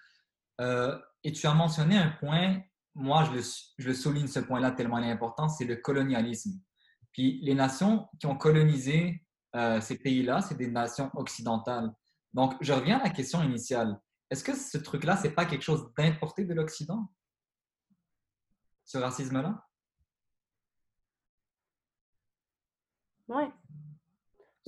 [0.59, 2.61] Euh, et tu as mentionné un point
[2.97, 6.59] moi, je le, souligne ce point-là tellement il est important, c'est le colonialisme.
[7.11, 9.23] Puis les nations qui ont colonisé
[9.55, 11.91] euh, ces pays-là, c'est des nations occidentales.
[12.33, 13.99] Donc, je reviens à la question initiale.
[14.29, 17.09] Est-ce que ce truc-là, c'est pas quelque chose d'importé de l'Occident?
[18.83, 19.63] Ce racisme-là?
[23.27, 23.43] Oui.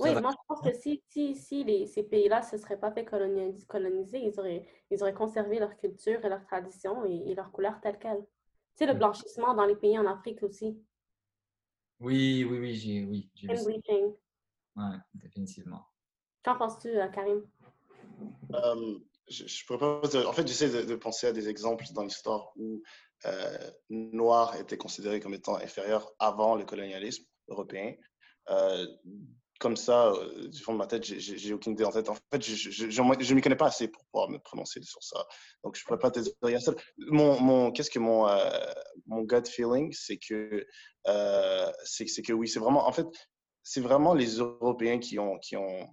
[0.00, 2.90] Oui, moi, je pense que si, si, si les, ces pays-là ne se seraient pas
[2.90, 7.80] fait coloniser, ils, auraient, ils auraient conservé leur culture et leur tradition et, leur couleur
[7.82, 8.20] telle qu'elle.
[8.20, 8.26] Tu
[8.76, 8.98] sais, le mm.
[8.98, 10.82] blanchissement dans les pays en Afrique aussi.
[12.00, 14.14] Oui, oui, oui, j'ai oui, bleaching.
[14.76, 15.84] Oui, définitivement.
[16.42, 17.46] Qu'en penses-tu, euh, Karim?
[19.28, 22.82] Je, je pourrais pas En fait, j'essaie de, penser à des exemples dans l'histoire où
[23.26, 27.94] euh, noir était considéré comme étant inférieur avant le colonialisme européen.
[28.48, 28.86] Euh,
[29.60, 32.08] comme ça, euh, du fond de ma tête, j'ai aucune idée en tête.
[32.08, 35.26] En fait, je ne m'y connais pas assez pour pouvoir me prononcer sur ça.
[35.62, 36.72] Donc, je ne pourrais pas te dire ça.
[36.96, 38.72] Mon, mon Qu'est-ce que mon, euh,
[39.06, 40.66] mon gut feeling, c'est que,
[41.06, 41.70] euh,
[42.26, 43.06] que oui, c'est vraiment, en fait,
[43.62, 45.86] c'est vraiment les Européens qui ont, qui ont,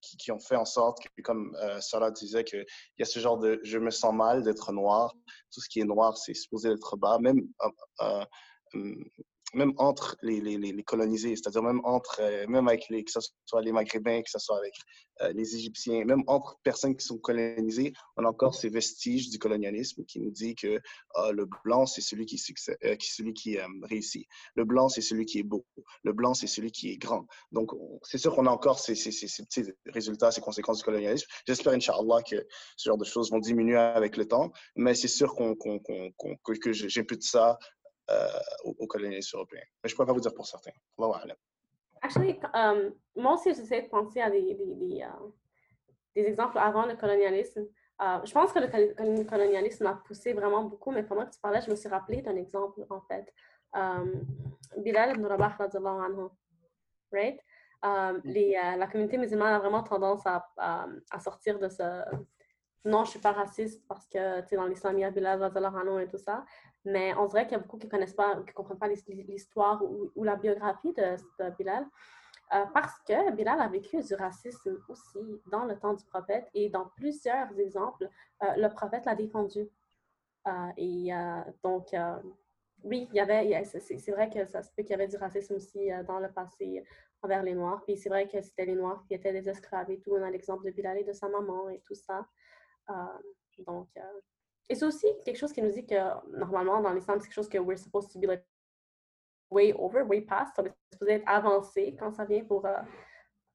[0.00, 2.64] qui, ont fait en sorte que, comme Sarah disait, qu'il
[2.98, 5.14] y a ce genre de je me sens mal d'être noir.
[5.52, 7.18] Tout ce qui est noir, c'est supposé être bas.
[7.20, 7.46] Même
[9.54, 13.20] même entre les, les, les colonisés, c'est-à-dire même entre, euh, même avec les, que ce
[13.46, 14.74] soit les Maghrébins, que ce soit avec
[15.22, 19.38] euh, les Égyptiens, même entre personnes qui sont colonisées, on a encore ces vestiges du
[19.38, 20.80] colonialisme qui nous dit que
[21.14, 22.40] ah, le blanc, c'est celui qui,
[22.84, 24.26] euh, celui qui réussit.
[24.54, 25.64] Le blanc, c'est celui qui est beau.
[26.04, 27.26] Le blanc, c'est celui qui est grand.
[27.52, 27.70] Donc,
[28.02, 31.26] c'est sûr qu'on a encore ces, ces, ces, petits résultats, ces conséquences du colonialisme.
[31.46, 35.34] J'espère, Inch'Allah, que ce genre de choses vont diminuer avec le temps, mais c'est sûr
[35.34, 37.58] qu'on, qu'on, qu'on, que j'impute ça
[38.10, 38.28] euh,
[38.64, 39.62] aux, colonialistes européens.
[39.82, 40.70] Mais je ne pourrais pas vous dire pour certains.
[42.00, 45.32] Actually, um, moi aussi, j'essaie de penser à des, des, des, uh,
[46.14, 47.66] des exemples avant le colonialisme.
[48.00, 51.60] Uh, je pense que le colonialisme a poussé vraiment beaucoup, mais pendant que tu parlais,
[51.60, 53.30] je me suis rappelé d'un exemple, en fait.
[53.74, 54.26] Um,
[54.78, 56.28] Bilal ibn Rabah, anhu,
[57.12, 57.38] right?
[57.82, 62.02] Um, les, uh, la communauté musulmane a vraiment tendance à, à, sortir de ce
[62.84, 65.10] non, je ne suis pas raciste parce que, tu sais, dans l'islam, il y a
[65.10, 66.44] Bilal anhu et tout ça.
[66.88, 68.88] Mais on dirait qu'il y a beaucoup qui ne connaissent pas, qui ne comprennent pas
[68.88, 71.86] l'histoire ou, la biographie de, Bilal.
[72.54, 75.18] Euh, parce que Bilal a vécu du racisme aussi
[75.52, 78.08] dans le temps du prophète et dans plusieurs exemples,
[78.42, 79.68] euh, le prophète l'a défendu.
[80.46, 81.10] Euh, et
[81.62, 81.94] donc,
[82.84, 85.90] oui, il y avait, c'est vrai que ça peut qu'il y avait du racisme aussi
[86.06, 86.82] dans le passé
[87.20, 87.82] envers les Noirs.
[87.84, 90.12] Puis c'est vrai que c'était les Noirs qui étaient des esclaves et tout.
[90.14, 92.26] On a l'exemple de Bilal et de sa maman et tout ça.
[93.66, 93.88] donc,
[94.68, 95.94] et c'est aussi quelque chose qui nous dit que
[96.36, 98.44] normalement, dans l'islam, c'est quelque chose que we're supposed to be like
[99.50, 100.52] way over, way past.
[100.58, 102.66] On est supposé être avancé quand ça vient pour.
[102.66, 102.76] Euh,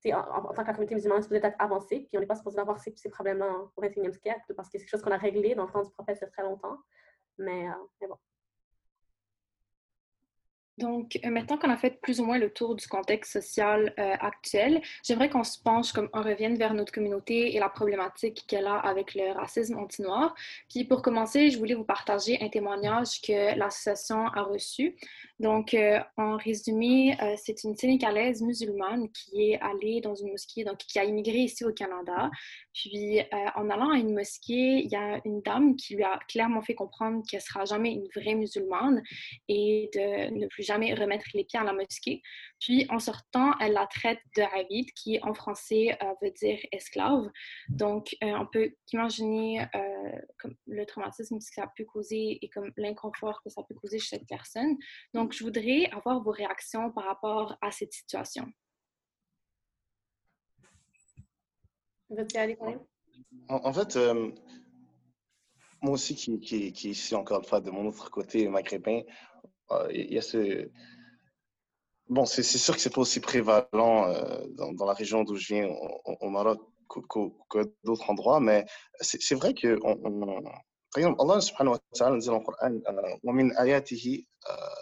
[0.05, 2.35] en, en, tant que communauté musulmane, on est supposé être avancé, puis on n'est pas
[2.35, 5.55] supposé avoir ces, problèmes-là au 21e siècle, parce que c'est quelque chose qu'on a réglé
[5.55, 6.77] dans le temps du prophète il y a très longtemps.
[7.37, 8.17] Mais, euh, mais bon.
[10.79, 14.15] Donc, euh, maintenant qu'on a fait plus ou moins le tour du contexte social euh,
[14.19, 18.65] actuel, j'aimerais qu'on se penche, comme on revienne vers notre communauté et la problématique qu'elle
[18.65, 20.33] a avec le racisme anti-noir.
[20.69, 24.95] Puis, pour commencer, je voulais vous partager un témoignage que l'association a reçu.
[25.39, 30.77] Donc, euh, en résumé, c'est une Sénégalaise musulmane qui est allée dans une mosquée, donc
[30.77, 32.31] qui a immigré ici au Canada.
[32.73, 33.19] Puis,
[33.55, 36.75] en allant à une mosquée, il y a une dame qui lui a clairement fait
[36.75, 39.03] comprendre qu'elle ne sera jamais une vraie musulmane
[39.47, 42.21] et de ne plus jamais remettre les pieds à la mosquée.
[42.59, 47.29] Puis en sortant, elle la traite de Abid, qui en français euh, veut dire esclave.
[47.69, 52.71] Donc euh, on peut imaginer euh, comme le traumatisme que ça peut causer et comme
[52.77, 54.77] l'inconfort que ça peut causer chez cette personne.
[55.13, 58.47] Donc je voudrais avoir vos réactions par rapport à cette situation.
[62.09, 62.85] Veux-tu aller quand même?
[63.49, 63.97] En, fait,
[65.81, 69.01] moi aussi, qui, qui, qui, ici encore une fois de mon autre côté maghrébin,
[69.90, 70.70] il y a ce.
[72.08, 75.54] bon, c'est sûr que c'est pas aussi prévalent euh, dans, dans, la région d'où je
[75.54, 78.64] viens, au, au Maroc, que, d'autres endroits, mais
[79.00, 82.80] c'est vrai que on, on, par exemple, Allah subhanahu wa ta'ala dit dans le Coran
[83.22, 84.24] ومن آياته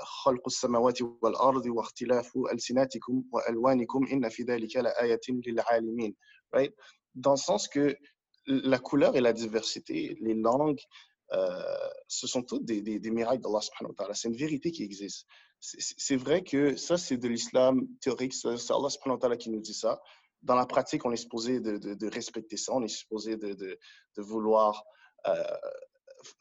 [0.03, 6.15] خلق السماوات والأرض واختلاف ألسناتكم وألوانكم إن في ذلك لآية للعالمين
[6.53, 6.73] right?
[7.15, 7.97] Dans le sens que
[8.47, 11.10] la couleur et la diversité, les langues, euh,
[12.08, 14.13] ce sont toutes des, des, miracles d'Allah subhanahu wa ta'ala.
[14.13, 15.28] C'est une vérité qui existe.
[15.60, 18.34] C'est vrai que ça, c'est de l'islam théorique.
[18.34, 20.02] C'est Allah subhanahu wa ta'ala qui nous dit ça.
[20.41, 22.74] Dans la pratique, on est supposé de, respecter ça.
[22.74, 23.78] On est supposé de,
[24.17, 24.84] vouloir
[25.28, 25.44] euh,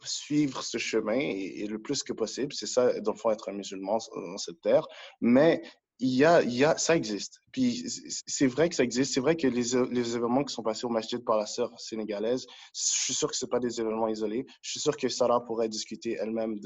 [0.04, 2.52] suivre ce chemin et, le plus que possible.
[2.52, 4.86] C'est ça, dans le fond, être musulman dans cette terre.
[5.20, 5.62] Mais
[6.00, 7.42] il y a, il y a, ça existe.
[7.52, 7.84] Puis
[8.26, 9.12] c'est vrai que ça existe.
[9.12, 12.46] C'est vrai que les, les, événements qui sont passés au masjid par la sœur sénégalaise,
[12.74, 14.46] je suis sûr que ce pas des événements isolés.
[14.62, 16.58] Je suis sûr que Sarah pourrait discuter elle-même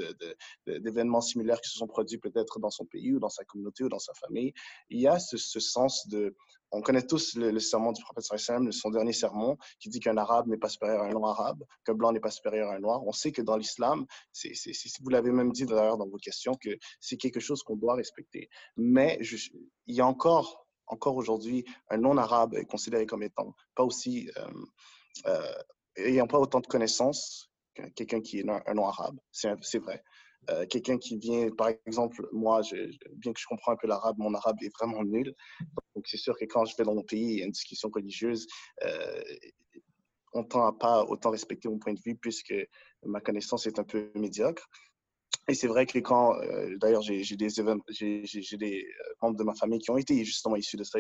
[0.67, 3.45] d'événements de, de, similaires qui se sont produits peut-être dans son pays ou dans sa
[3.45, 4.53] communauté ou dans sa famille.
[4.89, 6.37] Il y a ce, ce sens de,
[6.71, 8.25] on connaît tous le, le serment du prophète
[8.71, 12.13] son dernier sermon, qui dit qu'un arabe n'est pas supérieur à un non-arabe, qu'un blanc
[12.13, 13.03] n'est pas supérieur à un noir.
[13.07, 14.07] On sait que dans l'islam,
[15.01, 18.49] vous l'avez même dit d'ailleurs dans vos questions, que c'est quelque chose qu'on doit respecter.
[18.77, 19.19] Mais
[19.87, 24.49] il y a encore, encore aujourd'hui, un non-arabe considéré comme étant pas aussi, euh,
[25.27, 25.55] euh,
[25.97, 29.19] ayant pas autant de connaissances que quelqu'un qui est un non-arabe.
[29.31, 30.03] C'est vrai.
[30.51, 32.61] Euh, quelqu'un qui vient, par exemple, moi,
[33.17, 35.35] bien que je comprends un peu l'arabe, mon arabe est vraiment nul.
[35.95, 37.91] Donc, c'est sûr que quand je vais dans mon pays, il y a une discussion
[37.93, 38.47] religieuse,
[38.85, 39.23] euh,
[40.33, 42.55] on tend à pas autant respecter mon point de vue puisque
[43.05, 44.69] ma connaissance est un peu médiocre.
[45.49, 49.55] Et c'est vrai que quand, euh, d'ailleurs, j'ai des, j'ai des euh, membres de ma
[49.55, 50.99] famille qui ont été justement issus de ça.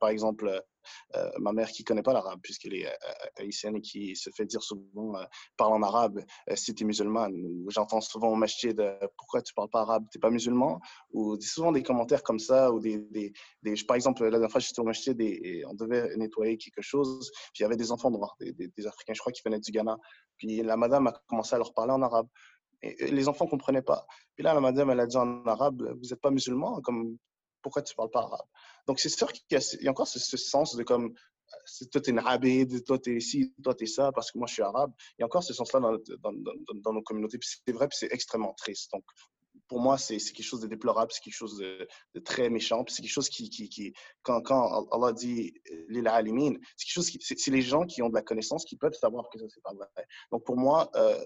[0.00, 0.60] Par exemple, euh,
[1.16, 2.86] euh, ma mère qui connaît pas l'arabe puisqu'elle est
[3.38, 5.24] haïtienne et qui se fait dire souvent, euh,
[5.56, 6.20] parle en arabe
[6.54, 7.34] si tu es musulmane.
[7.68, 8.76] J'entends souvent au masjid,
[9.16, 10.80] pourquoi tu parles pas arabe, tu n'es pas musulman?
[11.12, 14.60] Ou souvent des commentaires comme ça, ou des, des, des par exemple, la dernière fois,
[14.60, 17.92] j'étais au masjid et, et, on devait nettoyer quelque chose, puis il y avait des
[17.92, 19.96] enfants noirs, des, des Africains, je crois, qui venaient du Ghana.
[20.38, 22.28] Puis la madame a commencé à leur parler en arabe.
[22.84, 24.06] Et les enfants ne comprenaient pas.
[24.34, 27.16] Puis là, la madame, elle a dit en arabe, vous n'êtes pas musulman, comme,
[27.62, 28.46] pourquoi tu ne parles pas arabe?
[28.86, 29.44] Donc, c'est sûr qu'il
[29.80, 31.14] y, a encore ce, sens de comme,
[31.90, 34.38] toi, tu es une abid, toi, tu es ici, toi, tu es ça, parce que
[34.38, 34.92] moi, je suis arabe.
[35.18, 37.38] Il y a encore ce sens-là dans, nos communautés.
[37.38, 38.90] Puis c'est vrai, puis c'est extrêmement triste.
[38.92, 39.04] Donc,
[39.68, 43.10] pour moi, c'est quelque chose de déplorable, c'est quelque chose de, très méchant, c'est quelque
[43.10, 45.54] chose qui, quand, Allah dit
[45.88, 48.94] l'il alimin, c'est quelque chose c'est les gens qui ont de la connaissance qui peuvent
[48.94, 49.88] savoir que ça, c'est pas vrai.
[50.30, 51.24] Donc, pour moi, euh,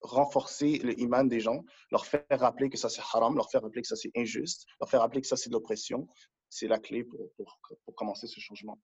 [0.00, 3.88] renforcer le des gens, leur faire rappeler que ça c'est haram, leur faire rappeler que
[3.88, 6.08] ça c'est injuste, leur faire rappeler que ça c'est de l'oppression,
[6.48, 8.78] c'est la clé pour, pour, commencer ce changement.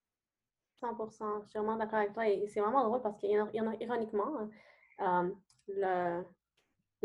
[0.82, 4.50] 100%, je suis vraiment d'accord avec toi et c'est vraiment drôle parce qu'ironiquement,
[5.00, 5.30] euh,
[5.68, 6.24] le,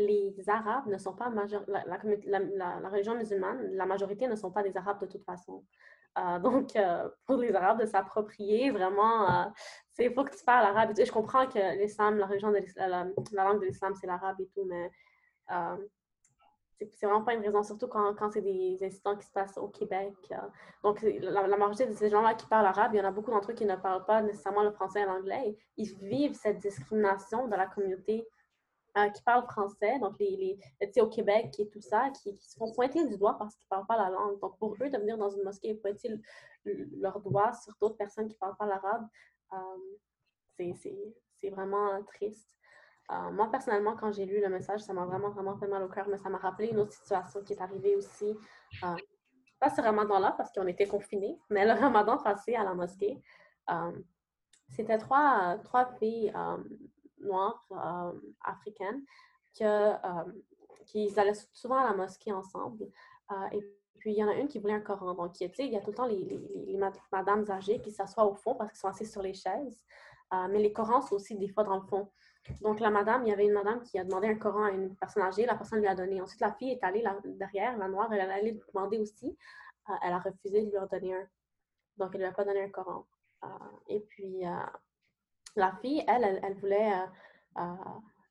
[0.00, 4.76] les Arabes ne sont pas major, la, religion musulmane, la majorité ne sont pas des
[4.76, 5.64] Arabes de toute façon.
[6.18, 9.44] Euh, donc, euh, pour les Arabes de s'approprier vraiment, euh,
[9.98, 10.92] il faut que tu parles arabe.
[10.96, 14.48] Je comprends que l'islam, la religion de la, la, langue de l'islam, c'est l'arabe et
[14.54, 14.90] tout, mais
[15.50, 15.76] euh,
[16.92, 20.14] c'est vraiment pas une raison, surtout quand, c'est des incidents qui se passent au Québec.
[20.32, 20.36] Euh.
[20.82, 23.30] donc, la, la, majorité de ces gens-là qui parlent arabe, il y en a beaucoup
[23.30, 25.56] d'entre eux qui ne parlent pas nécessairement le français et l'anglais.
[25.76, 28.26] Ils vivent cette discrimination dans la communauté
[28.96, 32.72] euh, qui parlent français, donc les, les au Québec et tout ça, qui, se font
[32.72, 34.38] pointer du doigt parce qu'ils ne parlent pas la langue.
[34.40, 36.20] Donc, pour eux, de venir dans une mosquée et pointer
[36.64, 39.06] leur doigt sur d'autres personnes qui ne parlent pas l'arabe,
[39.52, 40.66] euh,
[41.38, 42.56] c'est vraiment triste.
[43.10, 45.88] Euh, moi, personnellement, quand j'ai lu le message, ça m'a vraiment, vraiment fait mal au
[45.88, 48.36] cœur, mais ça m'a rappelé une autre situation qui est arrivée aussi.
[48.84, 48.96] Euh,
[49.58, 53.20] pas ce ramadan-là, parce qu'on était confinés, mais le ramadan passé à la mosquée.
[53.70, 53.92] Euh,
[54.68, 56.32] C'était trois, trois filles
[57.20, 57.66] noires
[58.44, 59.02] africaines
[59.58, 59.92] que,
[60.86, 62.90] qui allaient souvent à la mosquée ensemble.
[63.52, 63.60] et
[64.00, 65.14] puis, il y en a une qui voulait un Coran.
[65.14, 66.24] Donc, il y a tout le temps les,
[66.66, 66.80] les,
[67.12, 69.84] madames âgées qui s'assoient au fond parce qu'elles sont assises sur les chaises.
[70.32, 72.10] Euh, mais les Corans sont aussi des fois dans le fond.
[72.62, 74.96] Donc, la madame, il y avait une madame qui a demandé un Coran à une
[74.96, 75.44] personne âgée.
[75.44, 76.20] La personne lui a donné.
[76.20, 79.36] Ensuite, la fille est allée derrière, la noire, elle allée lui demander aussi.
[79.90, 81.26] Euh, elle a refusé de lui en donner un.
[81.98, 83.06] Donc, elle ne lui a pas donné un Coran.
[83.44, 83.48] Euh,
[83.88, 84.50] et puis, euh,
[85.56, 86.92] la fille, elle, elle, voulait
[87.58, 87.62] euh,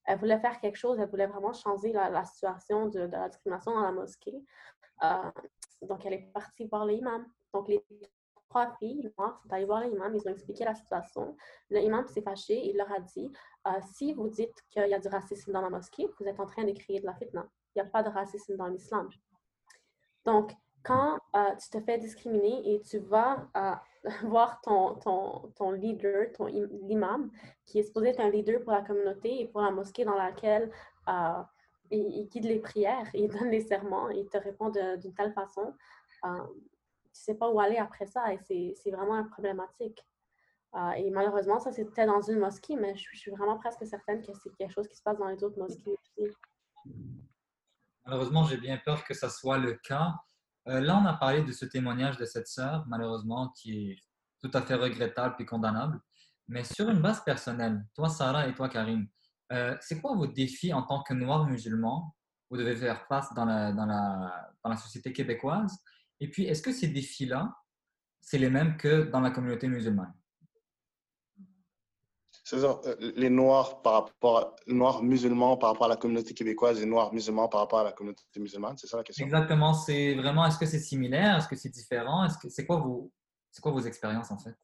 [0.05, 3.81] elle voulait faire quelque chose, elle voulait vraiment changer la, situation de, la discrimination dans
[3.81, 4.43] la mosquée.
[5.03, 5.31] Euh,
[5.83, 7.25] donc, elle est partie voir l'imam.
[7.53, 7.85] Donc, les
[8.49, 11.37] trois filles noires sont allées voir l'imam, ils ont expliqué la situation.
[11.69, 13.31] L'imam s'est fâché, il leur a dit
[13.67, 16.47] euh, si vous dites qu'il y a du racisme dans la mosquée, vous êtes en
[16.47, 17.47] train de créer de la fitna.
[17.75, 19.09] Il n'y a pas de racisme dans l'islam.
[20.25, 20.53] Donc,
[20.83, 23.75] quand euh, tu te fais discriminer et tu vas euh,
[24.23, 27.31] voir ton, ton, ton leader, ton imam,
[27.65, 30.71] qui est supposé être un leader pour la communauté et pour la mosquée dans laquelle
[31.07, 31.43] euh,
[31.91, 35.73] il, guide les prières, il donne les serments, il te répond d'une telle façon,
[36.23, 36.29] tu
[37.13, 38.39] sais pas où aller après ça et
[38.75, 40.05] c'est vraiment problématique.
[40.97, 44.55] Et malheureusement, ça c'était dans une mosquée, mais je, suis vraiment presque certaine que c'est
[44.55, 46.31] quelque chose qui se passe dans les autres mosquées aussi.
[48.05, 50.13] Malheureusement, j'ai bien peur que ça soit le cas.
[50.67, 53.97] Euh, là, on a parlé de ce témoignage de cette sœur, malheureusement, qui est
[54.41, 55.99] tout à fait regrettable et condamnable.
[56.47, 59.07] Mais sur une base personnelle, toi, Sarah, et toi, Karim,
[59.51, 62.15] euh, c'est quoi vos défis en tant que noirs musulmans
[62.49, 65.77] vous devez faire face dans la, dans la, dans la société québécoise.
[66.19, 67.55] Et puis, est-ce que ces défis-là,
[68.21, 70.13] c'est les mêmes que dans la communauté musulmane?
[72.57, 76.85] Ça, euh, les Noirs par rapport Noirs musulmans par rapport à la communauté québécoise et
[76.85, 79.25] Noirs musulmans par rapport à la communauté musulmane, c'est ça la question?
[79.25, 82.77] Exactement, c'est vraiment, est-ce que c'est similaire, est-ce que c'est différent, est-ce que c'est quoi
[82.77, 83.11] vos,
[83.51, 84.55] c'est quoi vos expériences en fait?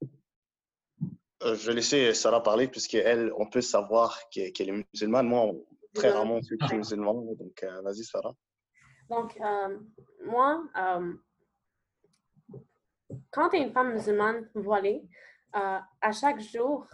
[1.43, 5.27] Euh, Je vais laisser Sarah parler puisqu'elle, on peut savoir qu'elle est musulmane.
[5.27, 5.51] Moi,
[5.93, 8.33] très rarement, je suis musulman, donc euh, vas-y Sarah.
[9.09, 9.37] Donc,
[10.25, 10.63] moi,
[13.31, 15.03] quand tu es une femme musulmane voilée,
[15.53, 16.87] à chaque jour,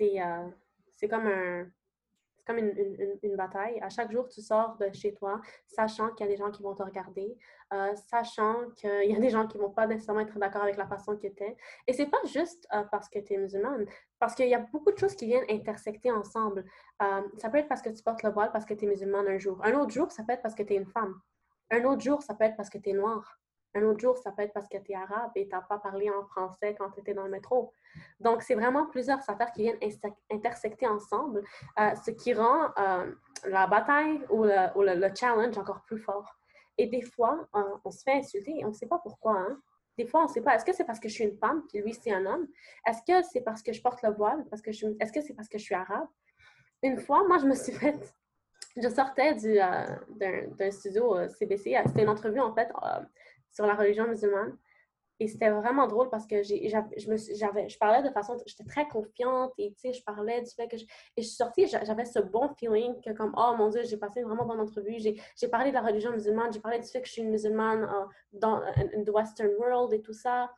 [0.00, 0.48] euh,
[0.96, 1.66] c'est comme un
[2.46, 3.78] comme une, une, bataille.
[3.82, 6.62] À chaque jour, tu sors de chez toi, sachant qu'il y a des gens qui
[6.62, 7.36] vont te regarder,
[7.74, 10.78] euh, sachant qu'il y a des gens qui ne vont pas nécessairement être d'accord avec
[10.78, 11.56] la façon que tu es.
[11.86, 13.84] Et c'est pas juste euh, parce que tu es musulmane,
[14.18, 16.64] parce qu'il y a beaucoup de choses qui viennent intersecter ensemble.
[17.36, 19.36] ça peut être parce que tu portes le voile parce que tu es musulmane un
[19.36, 19.62] jour.
[19.62, 21.20] Un autre jour, ça peut être parce que tu es une femme.
[21.70, 23.38] Un autre jour, ça peut être parce que tu es noire.
[23.78, 25.78] Un autre jour, ça peut être parce que tu es arabe et tu n'as pas
[25.78, 27.72] parlé en français quand tu étais dans le métro.
[28.18, 29.78] Donc, c'est vraiment plusieurs affaires qui viennent
[30.30, 31.42] intersecter ensemble,
[31.78, 33.12] euh, ce qui rend euh,
[33.44, 36.34] la bataille ou, le, challenge encore plus fort.
[36.76, 37.48] Et des fois,
[37.84, 39.38] on se fait insulter et on ne sait pas pourquoi.
[39.38, 39.60] Hein.
[39.98, 40.54] Des fois, on ne sait pas.
[40.54, 42.46] Est-ce que c'est parce que je suis une femme, puis lui, c'est un homme?
[42.86, 44.44] Est-ce que c'est parce que je porte le voile?
[44.48, 46.06] Parce que Est-ce que c'est parce que je suis arabe?
[46.84, 48.14] Une fois, moi, je me suis faite...
[48.80, 51.76] Je sortais euh, d'un studio CBC.
[51.86, 52.70] C'était une entrevue, en fait,
[53.58, 54.56] sur la religion musulmane.
[55.18, 58.62] Et c'était vraiment drôle parce que j'ai, je, me, j'avais, je parlais de façon, j'étais
[58.62, 61.66] très confiante et tu sais, je parlais du fait que je, et je suis sortie,
[61.66, 64.94] j'avais ce bon feeling que comme, oh mon Dieu, j'ai passé une vraiment bonne entrevue,
[64.98, 67.30] j'ai, j'ai parlé de la religion musulmane, j'ai parlé du fait que je suis une
[67.30, 70.52] musulmane euh, dans le Western world et tout ça.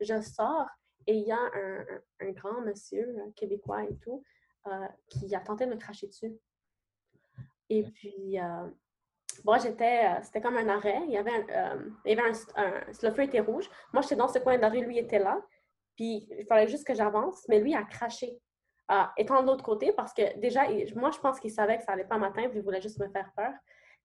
[0.00, 0.68] Je sors
[1.08, 1.84] et il y a un,
[2.20, 4.22] un, grand monsieur euh, québécois et tout
[4.68, 6.32] euh, qui a tenté de me cracher dessus.
[7.68, 8.38] Et puis,
[9.44, 11.00] moi, j'étais, euh, c'était comme un arrêt.
[11.06, 13.68] Il y avait un, euh, il y avait un, le feu était rouge.
[13.92, 15.40] Moi, j'étais dans ce coin de la rue, lui était là.
[15.96, 18.38] Puis, il fallait juste que j'avance, mais lui a craché.
[18.90, 20.64] Euh, étant de l'autre côté, parce que déjà,
[20.94, 23.08] moi, je pense qu'il savait que ça allait pas m'atteindre, puis il voulait juste me
[23.08, 23.52] faire peur.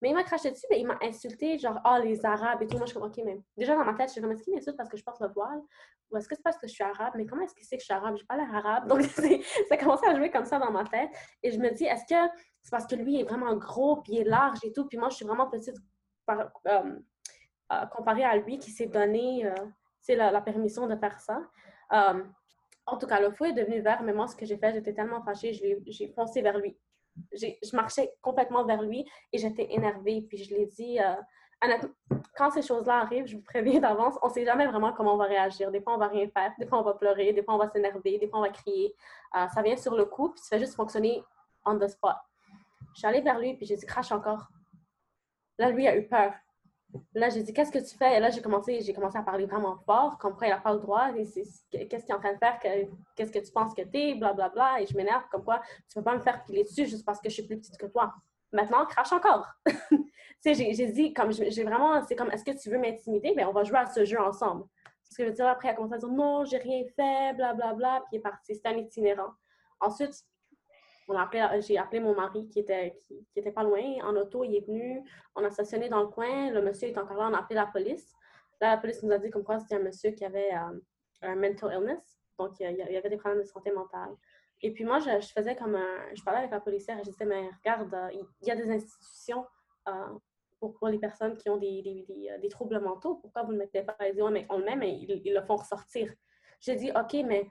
[0.02, 2.78] Mais il m'a craché dessus, mais il m'a insulté, genre, ah, les Arabes et tout.
[2.78, 4.54] Moi, je suis comme, OK, mais déjà dans ma tête, je suis comme, est-ce qu'il
[4.54, 5.62] m'insulte parce que je porte le voile?
[6.10, 7.14] Ou est-ce que c'est parce que je suis arabe?
[7.16, 8.16] Mais comment est-ce qu'il sait que je suis arabe?
[8.18, 8.88] Je pas l'air arabe.
[8.88, 9.24] Donc, ça
[9.72, 11.10] a commencé à jouer comme ça dans ma tête.
[11.44, 12.32] Et je me dis, est-ce que
[12.62, 15.10] c'est parce que lui est vraiment gros, puis il est large et tout, puis moi,
[15.10, 15.76] je suis vraiment petite
[16.30, 17.00] euh,
[17.72, 19.54] euh, comparée à lui qui s'est donné euh,
[20.16, 21.42] la, permission de faire ça.
[21.92, 24.94] en tout cas, le feu est devenu vert, mais moi, ce que j'ai fait, j'étais
[24.94, 26.78] tellement fâchée, j'ai foncé vers lui
[27.34, 30.22] je marchais complètement vers lui et j'étais énervée.
[30.22, 31.16] Puis je l'ai dit, euh,
[32.36, 35.18] quand ces choses-là arrivent, je vous préviens d'avance, on ne sait jamais vraiment comment on
[35.18, 35.72] va réagir.
[35.72, 37.70] Des fois, on va rien faire, des fois, on va pleurer, des fois, on va
[37.70, 38.96] s'énerver, des fois, on va crier.
[39.36, 41.24] Euh, ça vient sur le coup, puis ça fait juste fonctionner
[41.66, 42.16] on the spot.
[42.94, 44.48] Je suis allée vers lui, puis j'ai dit, crache encore.
[45.58, 46.34] Là, lui a eu peur.
[47.14, 48.18] Là, j'ai dit, qu'est-ce que tu fais?
[48.18, 50.74] Et là, j'ai commencé, j'ai commencé à parler vraiment fort, comme quoi il n'a pas
[50.74, 51.12] le droit.
[51.14, 52.60] Qu'est-ce qu'il est en train de faire?
[53.16, 54.16] Qu'est-ce que tu penses que t'es?
[54.16, 54.50] Blablabla.
[54.50, 54.82] Bla.
[54.82, 57.20] Et je m'énerve, comme quoi tu ne peux pas me faire piler dessus juste parce
[57.20, 58.14] que je suis plus petite que toi.
[58.52, 59.48] Maintenant, crache encore.
[59.68, 59.76] tu
[60.42, 63.34] sais, j'ai dit, comme j'ai vraiment, c'est comme, est-ce que tu veux m'intimider?
[63.36, 64.66] Bien, on va jouer à ce jeu ensemble.
[64.84, 67.36] Parce que je veux dire, après, il a commencé à dire, non, j'ai rien fait,
[67.36, 67.54] blablabla.
[67.54, 68.56] Bla, bla, puis il est parti.
[68.56, 69.32] C'était un itinérant.
[69.80, 70.14] Ensuite,
[71.60, 74.44] j'ai appelé mon mari qui était, qui, était pas loin en auto.
[74.44, 75.02] Il est venu,
[75.36, 76.52] on a stationné dans le coin.
[76.52, 78.14] Le monsieur est encore là, on a appelé la police.
[78.62, 80.80] Là, la police nous a dit comme quoi c'était un monsieur qui avait euh,
[81.22, 82.20] un mental illness.
[82.38, 84.16] Donc, il y avait des problèmes de santé mentale.
[84.62, 86.14] Et puis moi, je, faisais comme un...
[86.14, 88.10] Je parlais avec la policière et je disais, mais regarde, euh,
[88.42, 89.46] il y, a des institutions
[89.88, 90.18] euh,
[90.60, 93.16] pour, les personnes qui ont des, des, des, troubles mentaux.
[93.16, 93.96] Pourquoi vous ne mettez pas?
[94.02, 96.14] Ils disent, mais on le met, mais ils, le font ressortir.
[96.60, 97.50] J'ai dit, OK, mais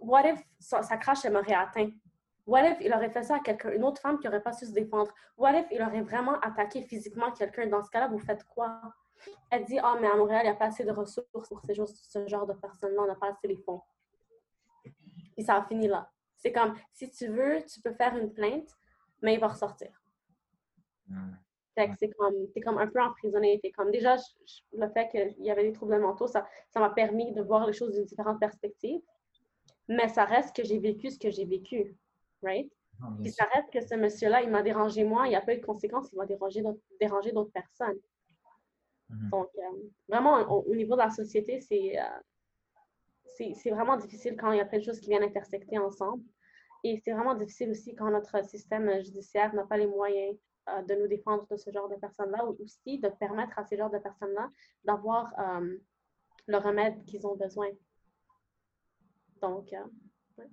[0.00, 1.90] what if sa, sa crache, elle m'aurait atteint?
[2.46, 4.66] What if il aurait fait ça à quelqu'un, une autre femme qui n'aurait pas su
[4.66, 5.12] se défendre?
[5.36, 7.66] What if il aurait vraiment attaqué physiquement quelqu'un?
[7.66, 8.80] Dans ce cas-là, vous faites quoi?
[9.50, 11.46] Elle dit, ah, oh, mais à Montréal, il n'y a pas assez de ressources pour
[11.62, 13.80] ce genre de personnes-là, on n'a pas assez les fonds.
[15.36, 16.10] Et ça a fini là.
[16.36, 18.68] C'est comme, si tu veux, tu peux faire une plainte,
[19.22, 20.02] mais il va ressortir.
[21.76, 23.60] C'est comme, es comme un peu emprisonné.
[23.62, 24.16] Es comme, déjà,
[24.72, 27.92] le fait qu'il y avait des troubles mentaux, ça m'a permis de voir les choses
[27.92, 29.00] d'une différente perspective.
[29.88, 31.96] Mais ça reste que j'ai vécu ce que j'ai vécu
[32.42, 32.70] right?
[33.20, 35.60] Puis ça reste que ce monsieur-là, il m'a dérangé moi, il n'y a pas eu
[35.60, 37.98] de conséquences, il va déranger d'autres, déranger d'autres personnes.
[39.08, 39.30] Mhm.
[39.30, 39.48] Donc,
[40.08, 41.96] vraiment, au, niveau de la société, c'est
[43.34, 46.22] c'est vraiment difficile quand il y a plein de choses qui viennent intersecter ensemble.
[46.84, 50.36] Et c'est vraiment difficile aussi quand notre système judiciaire n'a pas les moyens
[50.68, 53.76] euh, de nous défendre de ce genre de personnes-là ou aussi de permettre à ces
[53.76, 54.50] genres de personnes-là
[54.84, 55.76] d'avoir euh,
[56.46, 57.68] le remède qu'ils ont besoin.
[59.40, 59.84] Donc, euh,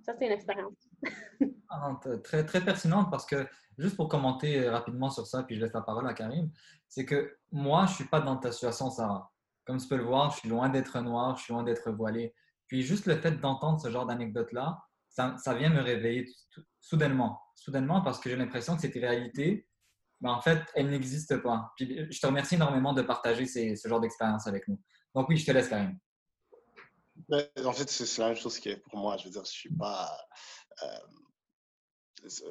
[0.02, 0.89] ça, c'est une expérience.
[1.72, 3.46] Ah, très, très pertinente parce que,
[3.78, 6.50] juste pour commenter rapidement sur ça, puis je laisse la parole à Karim,
[6.88, 9.30] c'est que moi, je ne suis pas dans ta situation, Sarah.
[9.64, 12.34] Comme tu peux le voir, je suis loin d'être noir, je suis loin d'être voilé.
[12.66, 16.26] Puis juste le fait d'entendre ce genre d'anecdote-là, ça, vient me réveiller
[16.80, 17.40] soudainement.
[17.54, 19.68] Soudainement parce que j'ai l'impression que c'est une réalité,
[20.20, 21.72] mais en fait, elle n'existe pas.
[21.76, 24.80] Puis je te remercie énormément de partager ce genre d'expérience avec nous.
[25.14, 25.98] Donc oui, je te laisse quand même.
[27.64, 29.16] en fait, c'est la même chose que pour moi.
[29.16, 30.10] Je veux dire, je suis pas.
[30.82, 32.50] Euh,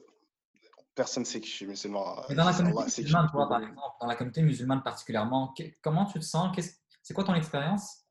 [0.96, 2.24] personne ne sait que je suis musulman.
[2.30, 6.20] Mais dans la communauté musulmane, toi, par exemple, dans la communauté musulmane particulièrement, comment tu
[6.20, 6.56] te sens?
[7.02, 8.06] C'est quoi ton expérience?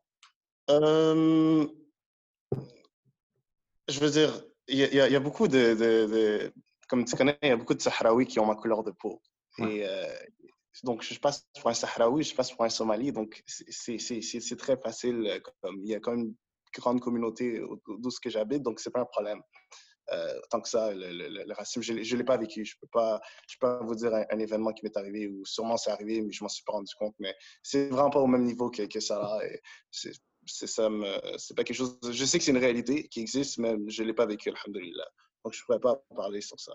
[0.71, 1.67] Euh,
[3.89, 6.53] Je veux dire, il y, y, a beaucoup de, de,
[6.89, 9.21] Comme tu connais, il y a beaucoup de Sahraouis qui ont ma couleur de peau.
[9.59, 10.07] Et euh,
[10.85, 13.13] donc, je passe pour un Sahraoui, je passe pour un Somali.
[13.13, 15.43] Donc, c'est très facile.
[15.63, 16.35] Comme, il y a quand même une
[16.75, 19.43] grande communauté d'où ce que j'habite, donc c'est pas un problème.
[20.13, 22.65] Euh, tant que ça, le, racisme, je ne l'ai pas vécu.
[22.65, 25.45] Je ne peux, pas, je peux pas vous dire un, événement qui m'est arrivé ou
[25.45, 27.15] sûrement c'est arrivé, mais je m'en suis pas rendu compte.
[27.19, 29.39] Mais c'est vraiment pas au même niveau que, que ça.
[29.91, 30.89] C'est ça,
[31.37, 31.99] c'est pas quelque chose.
[32.11, 35.09] Je sais que c'est une réalité qui existe, mais je ne l'ai pas vécu, alhamdulillah.
[35.45, 36.73] Donc, je ne pourrais pas parler sur ça.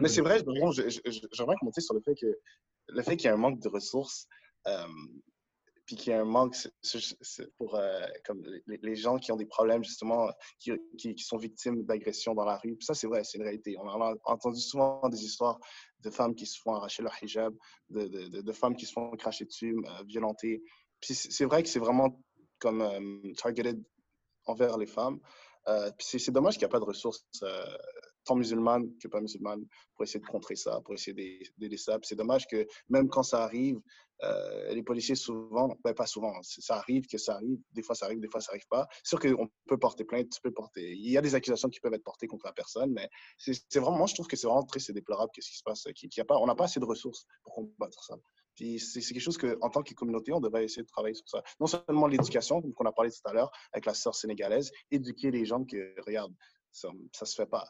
[0.00, 2.38] Mais c'est vrai, j'aimerais commenter sur le fait que
[2.88, 4.26] le fait qu'il y ait un manque de ressources,
[4.66, 4.86] euh,
[5.86, 6.56] puis qu'il y ait un manque
[7.56, 12.34] pour euh, comme les, gens qui ont des problèmes, justement, qui, qui, sont victimes d'agressions
[12.34, 12.76] dans la rue.
[12.80, 13.76] ça, c'est vrai, c'est une réalité.
[13.78, 15.58] On a entendu souvent des histoires
[16.00, 17.54] de femmes qui se font arracher leur hijab,
[17.90, 20.62] de, de, de, femmes qui se font cracher dessus, euh, violenter.
[21.00, 22.20] Puis c'est vrai que c'est vraiment
[22.60, 23.82] comme targeted
[24.46, 25.18] envers les femmes.
[25.98, 27.26] puis c'est dommage qu'il n'y a pas de ressources
[28.24, 29.64] tant musulmane que pas musulmane,
[29.94, 31.98] pour essayer de contrer ça, pour essayer d'aider ça.
[32.02, 33.80] C'est dommage que même quand ça arrive,
[34.24, 38.06] euh, les policiers souvent, ben pas souvent, ça arrive que ça arrive, des fois ça
[38.06, 38.86] arrive, des fois ça arrive pas.
[39.02, 41.80] C'est sûr qu'on peut porter plainte, tu peux porter, il y a des accusations qui
[41.80, 43.08] peuvent être portées contre la personne, mais
[43.38, 46.20] c'est vraiment, je trouve que c'est vraiment triste et déplorable qu'est-ce qui se passe, qu'il
[46.20, 48.16] a pas, on n'a pas assez de ressources pour combattre ça.
[48.54, 51.42] Puis c'est quelque chose qu'en tant que communauté, on devrait essayer de travailler sur ça.
[51.58, 55.30] Non seulement l'éducation, comme on a parlé tout à l'heure avec la sœur sénégalaise, éduquer
[55.30, 56.34] les gens que, regarde,
[56.70, 57.64] ça ne se fait pas.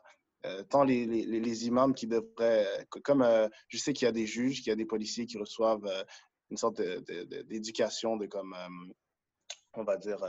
[0.44, 3.24] Euh, tant les, imams qui devraient, euh, comme
[3.68, 5.88] je sais qu'il y a des juges, qu'il y a des policiers qui reçoivent
[6.52, 8.54] une sorte d'éducation de, comme,
[9.74, 10.22] on va dire,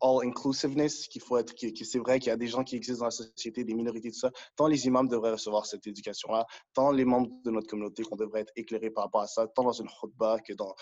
[0.00, 3.00] all inclusiveness, qu'il faut être, que, c'est vrai qu'il y a des gens qui existent
[3.00, 4.30] dans la société, des minorités, tout ça.
[4.56, 6.44] Tant les imams devraient recevoir cette éducation-là,
[6.74, 9.62] tant les membres de notre communauté qu'on devrait être éclairés par rapport à ça, tant
[9.62, 10.74] dans une khutbah que dans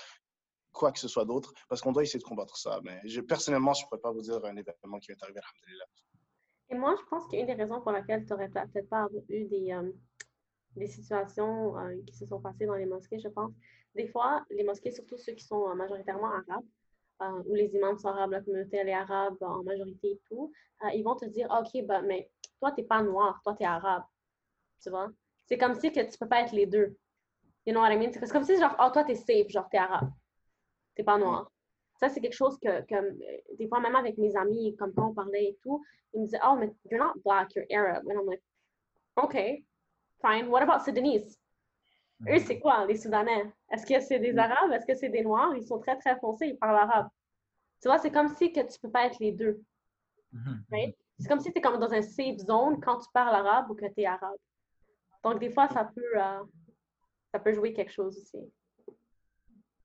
[0.72, 2.80] quoi que ce soit d'autre, parce qu'on doit essayer de combattre ça.
[2.82, 5.86] Mais personnellement, je ne pourrais pas vous dire un événement qui m'est arrivé, alhamdulillah.
[6.70, 9.72] Et moi, je pense qu'une des raisons pour laquelle tu n'aurais peut-être pas eu des,
[9.72, 9.92] euh,
[10.76, 13.52] des situations euh, qui se sont passées dans les mosquées, je pense,
[13.94, 16.64] des fois, les mosquées, surtout ceux qui sont euh, majoritairement arabes,
[17.44, 20.50] où les imams sont arabes, la communauté est arabe en majorité et tout,
[20.94, 23.66] ils vont te dire, OK, bah, mais toi, tu n'es pas noir, toi, tu es
[23.66, 24.04] arabe.
[24.82, 25.10] Tu vois?
[25.44, 26.96] C'est comme si que tu ne peux pas être les deux.
[27.66, 28.10] You know what I mean?
[28.12, 30.10] C'est comme si, genre, oh, toi, tu es safe, genre, tu es arabe.
[30.94, 31.50] Tu n'es pas noir.
[31.96, 35.14] Ça, c'est quelque chose que, que, des fois, même avec mes amis, comme quand on
[35.14, 38.04] parlait et tout, ils me disaient, oh, mais you're not black, you're Arab.
[38.08, 38.42] And I'm like,
[39.16, 39.62] OK,
[40.20, 40.48] fine.
[40.48, 41.36] What about Sudanese?
[42.28, 43.50] Eux, c'est quoi, les Soudanais?
[43.70, 44.72] Est-ce que c'est des Arabes?
[44.72, 45.54] Est-ce que c'est des Noirs?
[45.56, 47.08] Ils sont très, très foncés, ils parlent arabe.
[47.80, 49.62] Tu vois, c'est comme si que tu peux pas être les deux.
[50.34, 50.94] Mm-hmm.
[51.18, 53.74] C'est comme si tu es comme dans un safe zone quand tu parles arabe ou
[53.74, 54.36] que tu es arabe.
[55.24, 56.44] Donc, des fois, ça peut, euh,
[57.32, 58.52] ça peut jouer quelque chose aussi.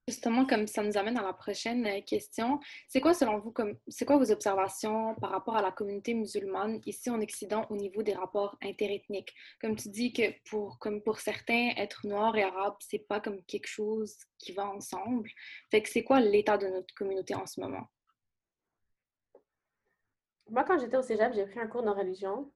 [0.08, 3.52] Justement, comme ça nous amène à la prochaine euh, question, c'est quoi selon vous,
[3.88, 8.04] c'est quoi vos observations par rapport à la communauté musulmane ici en Occident au niveau
[8.04, 9.34] des rapports interethniques?
[9.60, 13.42] Comme tu dis que pour, comme pour certains, être noir et arabe, c'est pas comme
[13.46, 15.28] quelque chose qui va ensemble.
[15.72, 17.88] Fait que c'est quoi l'état de notre communauté en ce moment?
[20.52, 22.52] Moi, quand j'étais au cégep, j'ai pris un cours de religion.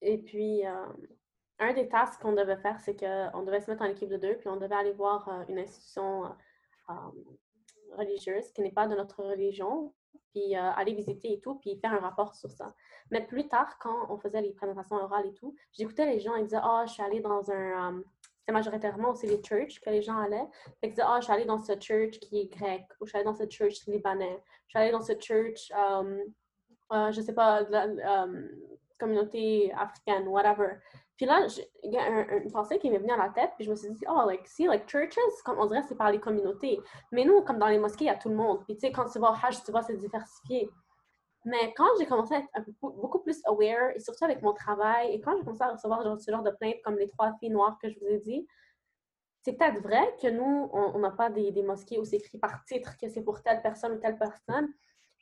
[0.00, 0.86] Et puis, euh,
[1.58, 4.36] un des tasks qu'on devait faire, c'est qu'on devait se mettre en équipe de deux,
[4.38, 6.34] puis on devait aller voir euh, une institution
[7.96, 9.92] religieuse qui n'est pas de notre religion,
[10.32, 12.74] puis euh, aller visiter et tout, puis faire un rapport sur ça.
[13.10, 16.44] Mais plus tard, quand on faisait les présentations orales et tout, j'écoutais les gens, ils
[16.44, 17.96] disaient «Ah, oh, je suis allée dans un...
[17.96, 18.02] Euh,
[18.40, 20.48] c'était majoritairement aussi les churches que les gens allaient.
[20.82, 23.10] Ils disaient «Ah, oh, je suis allée dans ce church qui est grec, ou je
[23.10, 25.70] suis allée dans ce church libanais, je suis allée dans ce church,
[26.90, 27.64] je ne sais pas,
[28.98, 30.76] communauté africaine, whatever.
[31.16, 31.46] Puis là,
[31.84, 33.90] il y a une pensée qui m'est venue à la tête, puis je me suis
[33.90, 36.80] dit, oh, like, see, like, churches, comme on dirait, c'est par les communautés.
[37.12, 38.64] Mais nous, comme dans les mosquées, il y a tout le monde.
[38.64, 40.70] Puis tu sais, quand tu vas au Hajj, tu vois, c'est diversifié.
[41.44, 45.20] Mais quand j'ai commencé à être beaucoup plus aware, et surtout avec mon travail, et
[45.20, 47.78] quand j'ai commencé à recevoir genre, ce genre de plaintes comme les trois filles noires
[47.82, 48.46] que je vous ai dit,
[49.42, 52.64] c'est peut-être vrai que nous, on n'a pas des, des, mosquées où c'est écrit par
[52.64, 54.68] titre que c'est pour telle personne ou telle personne,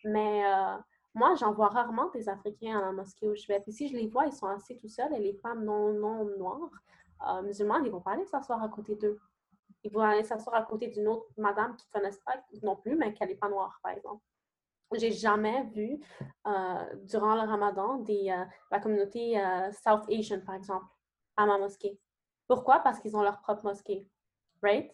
[0.05, 0.76] mais euh,
[1.15, 3.61] moi, j'en vois rarement des Africains à la mosquée où je vais.
[3.61, 6.25] Puis si je les vois, ils sont assis tout seuls et les femmes non, non
[6.39, 6.71] noires,
[7.29, 9.19] euh, musulmanes, ils vont pas aller s'asseoir à côté d'eux.
[9.83, 12.97] Ils vont aller s'asseoir à côté d'une autre madame qu'ils ne connaissent pas non plus,
[12.97, 14.23] mais qu'elle n'est pas noire, par exemple.
[14.93, 16.01] J'ai jamais vu
[16.47, 19.41] euh, durant le ramadan des, euh, la communauté
[19.85, 20.87] South Asian, par exemple,
[21.37, 21.99] à ma mosquée.
[22.47, 22.81] Pourquoi?
[22.81, 24.07] Parce qu'ils ont leur propre mosquée.
[24.63, 24.93] Right?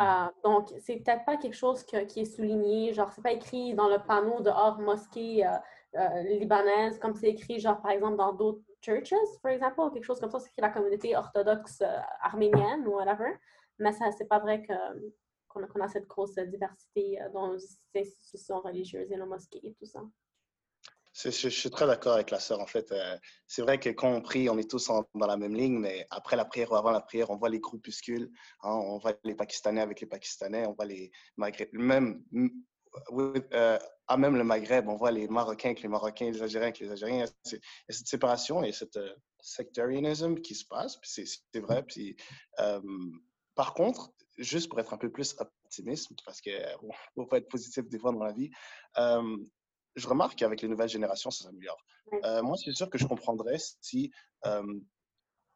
[0.00, 3.88] Euh, donc, c'est peut-être pas quelque chose qui est souligné, genre, c'est pas écrit dans
[3.88, 5.50] le panneau de hors mosquée euh,
[5.96, 9.12] euh, libanaise, comme c'est écrit, genre, par exemple, dans d'autres churches,
[9.42, 11.82] par exemple, ou quelque chose comme ça, c'est écrit la communauté orthodoxe
[12.22, 13.34] arménienne ou whatever.
[13.78, 19.12] Mais ça, c'est pas vrai qu'on, a, a cette grosse diversité dans les institutions religieuses
[19.12, 20.00] et la mosquée et tout ça.
[21.14, 22.60] Je, suis très d'accord avec la sœur.
[22.60, 25.54] En fait, euh, c'est vrai que quand on prie, on est tous dans la même
[25.54, 28.30] ligne, mais après la prière ou avant la prière, on voit les groupuscules.
[28.62, 32.24] Hein, on voit les Pakistanais avec les Pakistanais, on voit les Maghreb, même
[33.12, 36.78] euh, à même le Maghreb, on voit les Marocains avec les Marocains, les Algériens avec
[36.78, 37.26] les Algériens.
[37.44, 40.98] Il y a cette séparation et cette euh, sectarianism qui se passe.
[41.02, 41.82] C'est vrai.
[41.82, 42.16] Puis,
[43.54, 46.58] par contre, juste pour être un peu plus optimiste, parce qu'il
[47.14, 48.50] faut pas être positif des fois dans la vie,
[49.96, 51.78] je remarque qu'avec les nouvelles générations, ça s'améliore.
[52.24, 54.10] Euh, moi, c'est sûr que je comprendrais si
[54.46, 54.80] euh,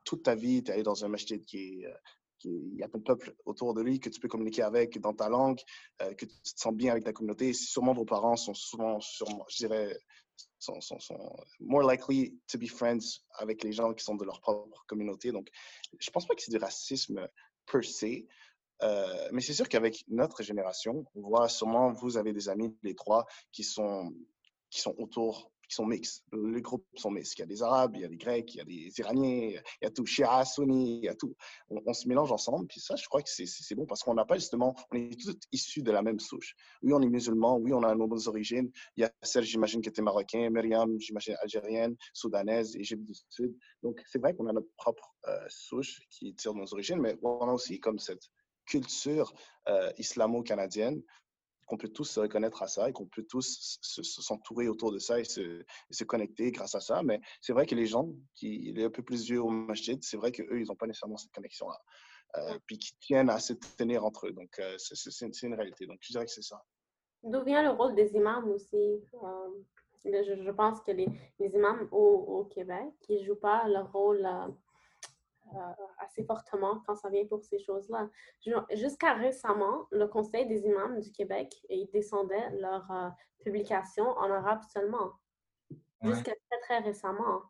[0.05, 1.87] toute ta vie, tu es allé dans un masjid qui est.
[1.87, 1.95] Euh,
[2.45, 5.29] il y a ton peuple autour de lui que tu peux communiquer avec dans ta
[5.31, 5.59] langue,
[5.99, 7.55] que tu te sens bien avec ta communauté.
[7.55, 9.99] Sûrement vos parents sont souvent, sûrement, je dirais,
[10.59, 14.41] sont, sont, sont, more likely to be friends avec les gens qui sont de leur
[14.41, 15.33] propre communauté.
[15.33, 15.49] Donc,
[15.99, 17.27] je pense pas que c'est du racisme
[17.65, 18.27] per se,
[18.83, 22.95] euh, mais c'est sûr qu'avec notre génération, on voit sûrement, vous avez des amis, les
[22.95, 24.13] trois, qui sont,
[24.71, 26.25] qui sont autour, qui sont mixtes.
[26.33, 27.35] Les groupes sont mixtes.
[27.37, 29.61] Il y a des Arabes, il y a des Grecs, il y a des Iraniens,
[29.81, 31.35] il y a tout, Shia, Sunni, il y a tout.
[31.71, 32.67] On, se mélange ensemble.
[32.67, 35.37] Puis ça, je crois que c'est bon parce qu'on n'a pas justement, on est tous
[35.53, 36.55] issus de la même souche.
[36.83, 38.71] Oui, on est musulmans, oui, on a nos origines.
[38.97, 43.57] Il y a Serge, j'imagine, qui était marocain, Myriam, j'imagine, algérienne, soudanaise, Égypte du Sud.
[43.83, 47.49] Donc, c'est vrai qu'on a notre propre euh, souche qui tire nos origines, mais on
[47.49, 48.31] a aussi comme cette
[48.67, 49.33] culture
[49.69, 51.03] euh, islamo-canadienne,
[51.67, 55.19] qu'on peut tous se reconnaître à ça et qu'on peut tous s'entourer autour de ça
[55.19, 57.03] et se, se, connecter grâce à ça.
[57.03, 60.17] Mais c'est vrai que les gens qui sont un peu plus vieux au masjid, c'est
[60.17, 61.79] vrai qu'eux, ils n'ont pas nécessairement cette connexion-là.
[62.37, 64.33] Euh, puis qui tiennent à se tenir entre eux.
[64.33, 65.87] Donc, euh, c'est une réalité.
[65.87, 66.63] Donc, je dirais que c'est ça.
[67.23, 69.01] D'où vient le rôle des imams aussi?
[70.05, 70.11] Je,
[70.45, 71.09] je, pense que les,
[71.39, 74.29] les imams au, au, Québec, qui ne jouent pas leur rôle
[75.55, 75.59] euh,
[75.99, 78.09] assez fortement quand ça vient pour ces choses-là.
[78.73, 83.09] Jusqu'à récemment, le Conseil des imams du Québec, ils descendaient leurs euh,
[83.45, 85.13] publications en arabe seulement.
[86.03, 87.43] Jusqu'à très, très récemment.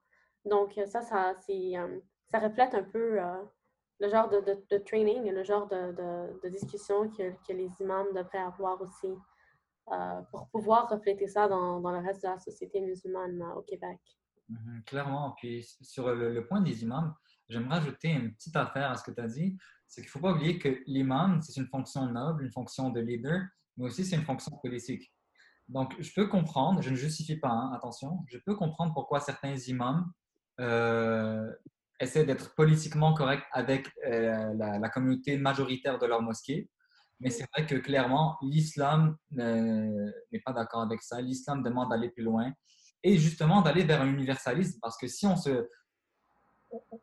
[0.44, 3.18] Donc, ça, ça, euh, ça reflète un peu
[3.98, 4.40] le genre de,
[4.70, 9.12] de, training et le genre de, de discussion que, que, les imams devraient avoir aussi
[10.30, 13.98] pour pouvoir refléter ça dans, dans, le reste de la société musulmane au Québec.
[14.48, 15.34] Mhm, clairement.
[15.38, 17.14] Puis sur le, le point des imams,
[17.48, 19.56] j'aimerais ajouter une petite affaire à ce que tu as dit.
[19.88, 23.00] C'est qu'il ne faut pas oublier que l'imam, c'est une fonction noble, une fonction de
[23.00, 23.42] leader,
[23.76, 25.12] mais aussi c'est une fonction politique.
[25.68, 29.56] Donc, je peux comprendre, je ne justifie pas, hein, attention, je peux comprendre pourquoi certains
[29.56, 30.10] imams
[30.60, 31.52] euh,
[31.98, 36.70] essaient d'être politiquement corrects avec euh, la, communauté majoritaire de leur mosquée.
[37.18, 41.20] Mais c'est vrai que clairement, l'islam n'est pas d'accord avec ça.
[41.20, 42.52] L'islam demande d'aller plus loin
[43.02, 45.66] et justement d'aller vers un universalisme parce que si on se,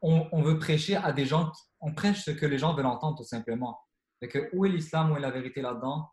[0.01, 3.23] on, veut prêcher à des gens, on prêche ce que les gens veulent entendre tout
[3.23, 3.79] simplement.
[4.21, 6.09] Et que où est l'islam, où est la vérité là-dedans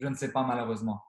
[0.00, 1.02] Je ne sais pas malheureusement.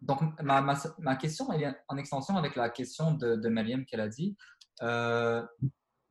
[0.00, 4.08] Donc ma, ma, question est en extension avec la question de, de Mariam qu'elle a
[4.08, 4.36] dit.
[4.82, 5.44] Euh,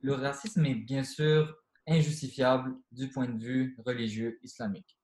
[0.00, 1.54] le racisme est bien sûr
[1.86, 4.98] injustifiable du point de vue religieux islamique.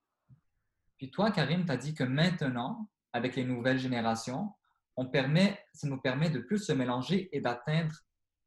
[0.98, 4.52] Puis toi, Karim, tu as dit que maintenant, avec les nouvelles générations,
[4.96, 7.94] on permet, ça nous permet de plus se mélanger et d'atteindre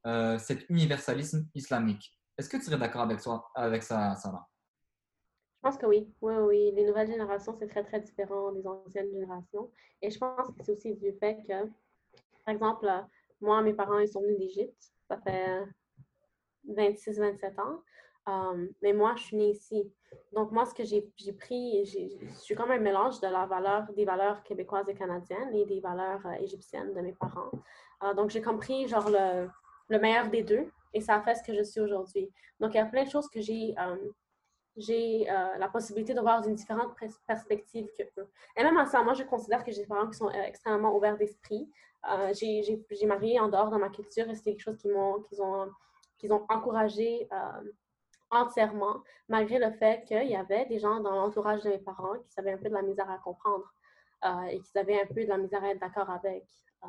[0.06, 2.18] euh, cet universalisme islamique.
[2.38, 3.20] Est-ce que tu serais d'accord avec,
[3.56, 4.48] avec ça, Sarah?
[5.58, 6.14] Je pense que oui.
[6.22, 6.72] Oui, oui.
[6.76, 9.72] Les nouvelles générations, c'est très, très différent des anciennes générations.
[10.02, 11.66] Et je pense que c'est aussi du fait que,
[12.46, 12.88] par exemple,
[13.42, 14.94] moi, mes parents, ils sont venus d'Égypte.
[15.08, 15.64] Ça fait
[16.68, 17.82] 26, 27 ans.
[18.28, 19.90] Um, mais moi, je suis née ici.
[20.34, 21.02] Donc, moi, ce que j'ai
[21.34, 25.66] pris, je suis comme un mélange de la valeur, des valeurs québécoises et canadiennes et
[25.66, 27.52] des valeurs euh, égyptiennes de mes parents.
[28.04, 29.50] Euh, donc, j'ai compris, genre, le,
[29.88, 32.30] le meilleur des deux et ça a fait ce que je suis aujourd'hui.
[32.60, 33.76] Donc, il y a plein de choses que j'ai
[34.80, 36.94] j'ai la possibilité de voir d'une différente
[37.26, 38.30] perspective que eux.
[38.56, 41.18] Et même en ça, moi, je considère que j'ai des parents qui sont extrêmement ouverts
[41.18, 41.68] d'esprit.
[42.34, 45.72] j'ai marié en dehors de ma culture et c'est quelque chose qu'ils m'ont qu'ils ont,
[46.20, 47.28] qu'ils ont encouragé
[48.30, 52.40] entièrement, malgré le fait qu'il y avait des gens dans l'entourage de mes parents qui
[52.40, 53.66] avaient un peu de la misère à comprendre
[54.26, 56.46] euh, et qui avaient un peu de la misère à être d'accord avec.
[56.84, 56.88] Euh,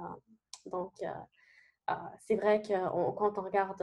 [0.66, 1.10] donc, euh,
[2.18, 2.74] c'est vrai que
[3.16, 3.82] quand on regarde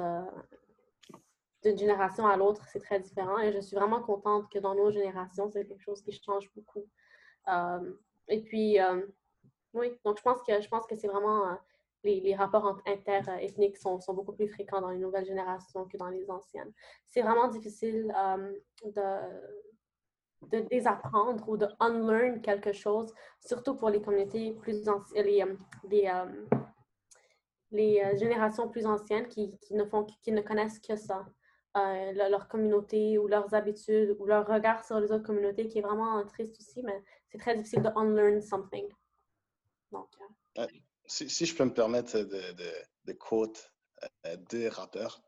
[1.63, 4.91] d'une génération à l'autre, c'est très différent et je suis vraiment contente que dans nos
[4.91, 6.85] générations, c'est quelque chose qui change beaucoup.
[8.27, 8.77] et puis,
[9.73, 11.57] oui, donc je pense que, je pense que c'est vraiment
[12.05, 16.29] les, rapports interethniques sont, sont, beaucoup plus fréquents dans les nouvelles générations que dans les
[16.29, 16.71] anciennes.
[17.05, 18.53] C'est vraiment difficile euh,
[20.51, 25.57] de, désapprendre ou de unlearn quelque chose, surtout pour les communautés plus anciennes,
[25.91, 26.25] euh, euh,
[27.75, 31.25] les générations plus anciennes qui, ne, font, qui ne connaissent que ça.
[31.75, 36.25] leur communauté ou leurs habitudes ou leur regard sur les autres communautés qui est vraiment
[36.25, 38.87] triste aussi, mais c'est très difficile de unlearn something.
[39.91, 40.07] Donc,
[41.05, 42.71] si, je peux me permettre de, de,
[43.05, 43.71] de quote
[44.25, 45.21] euh, deux rappeurs,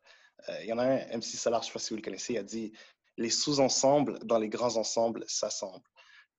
[0.49, 2.01] euh, il y en a un, MC Solar, je ne sais pas si vous le
[2.01, 2.71] connaissez, il a dit
[3.17, 5.83] Les sous-ensembles dans les grands ensembles s'assemblent.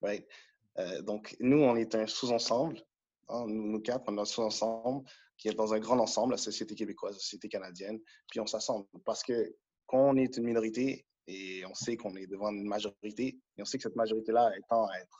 [0.05, 2.81] Euh, donc, nous, on est un sous-ensemble.
[3.29, 6.74] Hein, nous, quatre, on est un sous-ensemble qui est dans un grand ensemble, la société
[6.74, 7.99] québécoise, la société canadienne,
[8.30, 8.86] puis on s'assemble.
[9.05, 13.39] Parce que quand on est une minorité et on sait qu'on est devant une majorité,
[13.57, 15.18] et on sait que cette majorité-là étant à être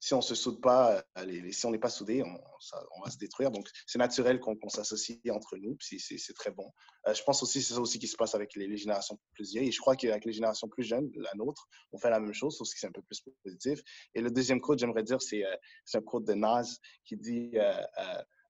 [0.00, 3.50] si on se soude pas, euh, si on n'est pas soudé, on, va se détruire.
[3.50, 6.72] Donc, c'est naturel qu'on s'associe entre nous, c'est très bon.
[7.06, 9.68] Euh, je pense aussi, c'est ça aussi qui se passe avec les, générations plus vieilles.
[9.68, 12.56] Et je crois qu'avec les générations plus jeunes, la nôtre, on fait la même chose,
[12.56, 13.80] sauf que c'est un peu plus positif.
[14.14, 15.54] Et le deuxième quote, j'aimerais dire, c'est euh,
[15.92, 17.52] un quote de Nas qui dit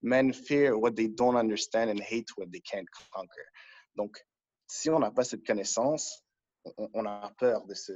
[0.03, 3.47] Men fear what they don't understand and hate what they can't conquer.
[3.97, 4.17] Donc,
[4.67, 6.23] si on n'a pas cette connaissance,
[6.95, 7.93] on, a peur de ce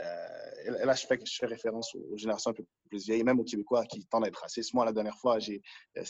[0.00, 4.04] euh, là, je fais, référence aux, générations un peu plus vieilles, même aux Québécois qui
[4.06, 4.72] tendent à être racistes.
[4.72, 5.62] Moi, la dernière fois, j'ai,
[5.98, 6.04] euh,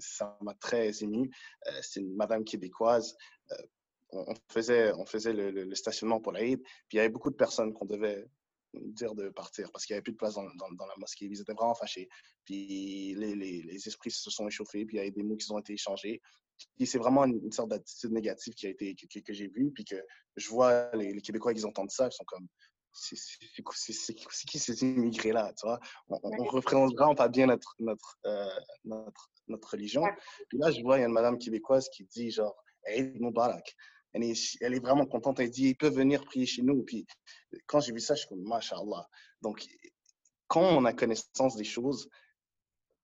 [0.00, 1.30] ça m'a très ému.
[1.66, 3.16] Euh, c'est une madame québécoise.
[4.10, 7.74] On, faisait, on faisait le, stationnement pour l'Aïd, puis il y avait beaucoup de personnes
[7.74, 8.26] qu'on devait
[8.74, 11.26] dire de partir parce qu'il n'y avait plus de place dans, dans, la mosquée.
[11.26, 12.08] Ils étaient vraiment fâchés.
[12.44, 15.50] Puis les, les, les, esprits se sont échauffés, puis il y a des mots qui
[15.50, 16.20] ont été échangés.
[16.76, 19.84] Puis c'est vraiment une, sorte d'attitude négative qui a été, que, que, j'ai vue, puis
[19.84, 19.96] que
[20.36, 22.48] je vois les, les Québécois qui entendent ça, ils sont comme
[22.92, 25.78] c'est qui ces immigrés-là, tu vois?
[26.08, 28.48] On, on, représente vraiment pas bien notre, notre, euh,
[28.84, 30.02] notre, notre, religion.
[30.48, 32.56] Puis là, je vois, il y a une madame québécoise qui dit, genre,
[32.86, 33.74] Eid Mubarak.
[34.12, 35.40] Elle est, vraiment contente.
[35.40, 36.82] Elle dit, il peut venir prier chez nous.
[36.82, 37.06] Puis
[37.66, 39.06] quand j'ai vu ça, je suis comme, Masha'Allah.
[39.42, 39.66] Donc,
[40.46, 42.08] quand on a connaissance des choses,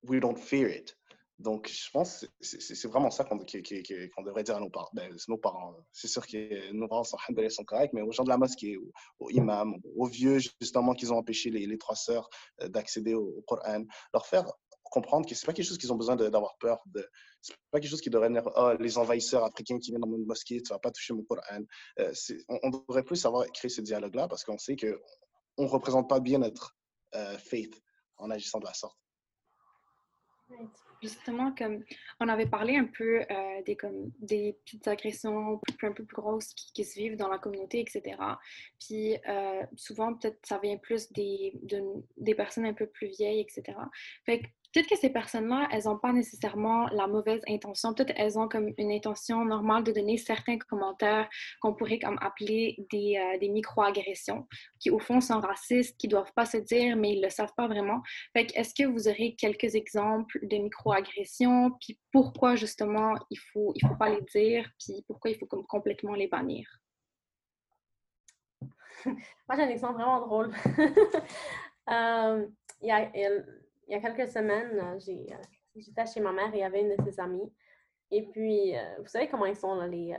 [0.02, 0.96] we don't fear it.
[1.40, 4.90] Donc, je pense que c'est vraiment ça qu'on devrait dire à nos parents.
[4.92, 5.74] Ben, nos parents.
[5.90, 8.76] C'est sûr que nos parents sont, sont corrects, mais aux gens de la mosquée,
[9.18, 12.28] aux, imams, aux vieux, justement, qui ont empêché les, trois sœurs
[12.60, 14.44] euh, d'accéder au, Coran, leur faire
[14.94, 17.06] comprendre que c'est pas quelque chose qu'ils ont besoin d'avoir peur de.
[17.42, 20.18] C'est pas quelque chose qui devrait venir, oh, les envahisseurs africains qui viennent dans mon
[20.18, 21.64] mosquée, tu vas pas toucher mon Coran.
[21.98, 22.12] Euh,
[22.48, 26.38] on, devrait plus savoir créer ce dialogue-là parce qu'on sait qu'on ne représente pas bien
[26.38, 26.76] notre
[27.16, 27.74] euh, faith
[28.18, 28.96] en agissant de la sorte
[31.02, 31.82] justement, comme
[32.20, 36.54] on avait parlé un peu euh, des, comme, des petites agressions un peu plus grosses
[36.54, 38.16] qui, se vivent dans la communauté, etc.
[38.78, 39.16] Puis
[39.74, 41.54] souvent, peut-être, ça vient plus des,
[42.16, 43.76] des personnes un peu plus vieilles, etc.
[44.24, 47.94] Fait que peut-être que ces personnes-là, elles n'ont pas nécessairement la mauvaise intention.
[47.94, 51.28] Peut-être elles ont comme une intention normale de donner certains commentaires
[51.60, 54.48] qu'on pourrait comme appeler des, euh, des micro-agressions,
[54.80, 57.30] qui au fond sont racistes, qui ne doivent pas se dire, mais ils ne le
[57.30, 58.02] savent pas vraiment.
[58.32, 63.72] Fait est-ce que vous aurez quelques exemples de micro-agressions, puis pourquoi justement il ne faut,
[63.76, 66.66] il faut pas les dire, puis pourquoi il faut comme complètement les bannir?
[69.04, 70.52] Moi, j'ai un exemple vraiment drôle.
[71.90, 72.46] euh,
[72.80, 73.10] il y a,
[73.88, 75.36] il y a quelques semaines, euh, euh,
[75.76, 77.52] j'étais chez ma mère et il y avait une de ses amies.
[78.10, 80.16] Et puis, euh, vous savez comment ils sont, les,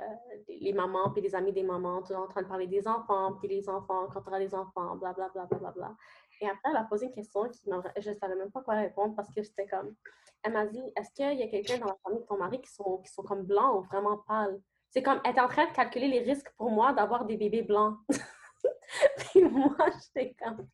[0.49, 3.47] les, mamans, puis les amis des mamans, tout en train de parler des enfants, puis
[3.47, 5.45] les enfants, quand tu auras des enfants, blablabla.
[5.45, 5.95] Bla, bla, bla,
[6.41, 7.61] Et après, elle a posé une question qui
[7.97, 9.95] je ne savais même pas quoi répondre parce que j'étais comme.
[10.43, 12.71] Elle m'a dit Est-ce qu'il y a quelqu'un dans la famille de ton mari qui
[12.71, 14.59] sont, qui sont comme blancs ou vraiment pâles
[14.89, 17.61] C'est comme, elle est en train de calculer les risques pour moi d'avoir des bébés
[17.61, 17.97] blancs.
[19.17, 20.67] puis moi, j'étais comme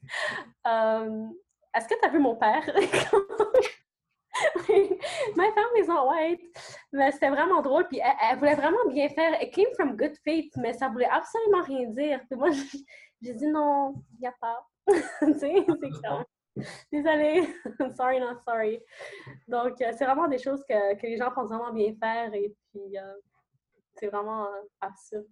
[1.75, 2.63] est-ce que tu as vu mon père?
[5.35, 6.41] My family's not white.
[6.91, 7.87] Mais c'était vraiment drôle.
[7.87, 9.41] Puis elle, voulait vraiment bien faire.
[9.41, 12.19] It came from good faith, mais ça voulait absolument rien dire.
[12.29, 12.49] Puis moi,
[13.21, 14.65] j'ai dit non, il n'y a pas.
[14.87, 16.25] tu sais, c'est comme.
[16.91, 17.47] Désolée,
[17.95, 18.81] sorry, not sorry.
[19.47, 22.33] Donc, euh, c'est vraiment des choses que, que, les gens pensent vraiment bien faire.
[22.33, 23.13] Et puis, euh,
[23.95, 25.27] C'est vraiment euh, absurde.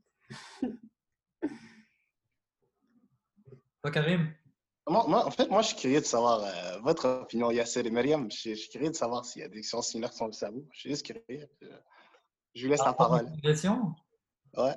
[3.82, 4.34] Toi, Karim?
[4.88, 8.30] Moi, en fait, moi, je suis curieux de savoir euh, votre opinion, Yasser et Myriam.
[8.32, 10.66] Je, je, suis curieux de savoir s'il y a des questions similaires sur le cerveau.
[10.72, 11.48] Je suis juste curieux.
[12.56, 13.32] Je vous laisse la parole.
[13.44, 13.94] Question?
[14.58, 14.76] Ouais.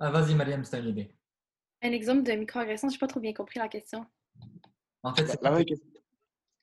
[0.00, 1.14] Ah, vas-y, Myriam, c'est une idée.
[1.82, 4.04] Un exemple de microagression, je n'ai pas trop bien compris la question.
[5.02, 5.88] En fait, c'est La même question.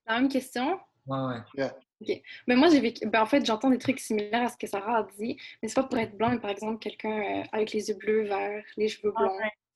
[0.08, 0.80] La même question?
[1.06, 1.20] Ouais,
[1.58, 1.72] ouais.
[2.02, 2.22] OK.
[2.48, 3.08] Mais moi, j'ai vécu...
[3.08, 5.76] ben, en fait, j'entends des trucs similaires à ce que Sarah a dit, mais c'est
[5.76, 8.88] pas pour être blanc, mais par exemple, quelqu'un euh, avec les yeux bleus, verts, les
[8.88, 9.30] cheveux Ah,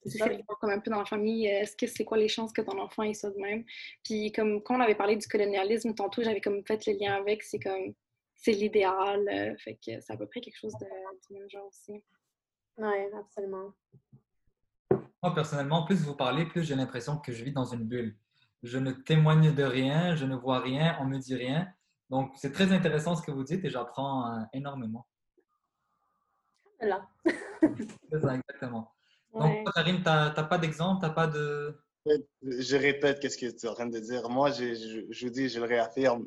[0.05, 0.25] blonds.
[0.25, 0.37] ouais.
[0.37, 2.53] C'est ça, comme un peu dans la famille, euh, est-ce que c'est quoi les chances
[2.53, 3.63] que ton enfant ait ça de même?
[4.03, 7.43] Puis comme quand on avait parlé du colonialisme tantôt, j'avais comme fait le lien avec,
[7.43, 7.93] c'est comme
[8.35, 11.67] c'est l'idéal, euh, fait que c'est à peu près quelque chose de, du même genre
[11.67, 12.03] aussi.
[12.77, 13.73] Oui, absolument.
[15.23, 18.15] Moi, personnellement, plus vous parlez, plus j'ai l'impression que je vis dans une bulle.
[18.63, 21.67] Je ne témoigne de rien, je ne vois rien, on me dit rien.
[22.09, 25.07] Donc, c'est très intéressant ce que vous dites et j'apprends euh, énormément.
[26.81, 27.07] Là.
[27.23, 28.94] C'est ça, exactement.
[29.35, 29.63] Donc, Ouais.
[29.63, 31.77] toi, Karine, tu n'as pas d'exemple, tu n'as pas de...
[32.41, 34.29] Je répète qu'est-ce que tu es en train de dire?
[34.29, 36.25] Moi, je, je, je vous dis, je le réaffirme,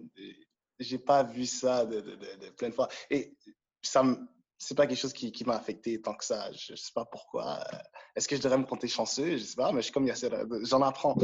[0.78, 2.88] j'ai pas vu ça de, de, de, de plein de fois.
[3.10, 3.34] Et
[3.82, 4.18] ça me,
[4.58, 6.50] c'est pas quelque chose qui, qui m'a affecté tant que ça.
[6.52, 7.60] Je, je sais pas pourquoi.
[8.16, 9.36] Est-ce que je devrais me compter chanceux?
[9.36, 10.28] Je sais pas, mais je suis comme Yasser.
[10.64, 11.16] J'en apprends.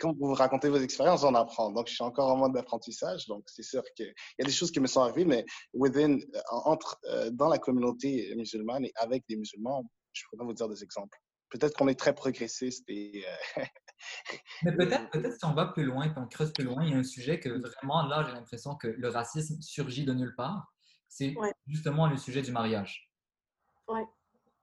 [0.00, 1.70] Quand vous racontez vos expériences, j'en apprends.
[1.70, 3.26] Donc, je suis encore en mode d'apprentissage.
[3.26, 4.06] Donc, c'est sûr qu'il
[4.38, 6.18] y a des choses qui me sont arrivées, mais within,
[6.50, 9.84] entre, euh, dans la communauté musulmane et avec des musulmans,
[10.14, 11.18] je pourrais vous dire des exemples.
[11.50, 13.62] Peut-être qu'on est très progressiste et euh,
[14.62, 16.94] Mais peut-être peut si on va plus loin, puis on creuse plus loin, il y
[16.94, 20.72] a un sujet que vraiment, là, j'ai l'impression que le racisme surgit de nulle part.
[21.08, 21.52] C'est Ouais.
[21.66, 23.10] justement le sujet du mariage.
[23.88, 24.04] Ouais.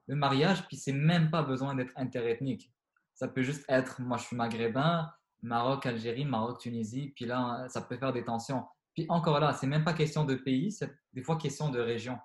[0.07, 2.71] Le mariage, puis c'est même pas besoin d'être interethnique.
[3.15, 5.11] Ça peut juste être, moi je suis maghrébin,
[5.41, 8.65] Maroc, Algérie, Maroc, Tunisie, puis là, ça peut faire des tensions.
[8.93, 12.17] Puis encore là, c'est même pas question de pays, c'est des fois question de région.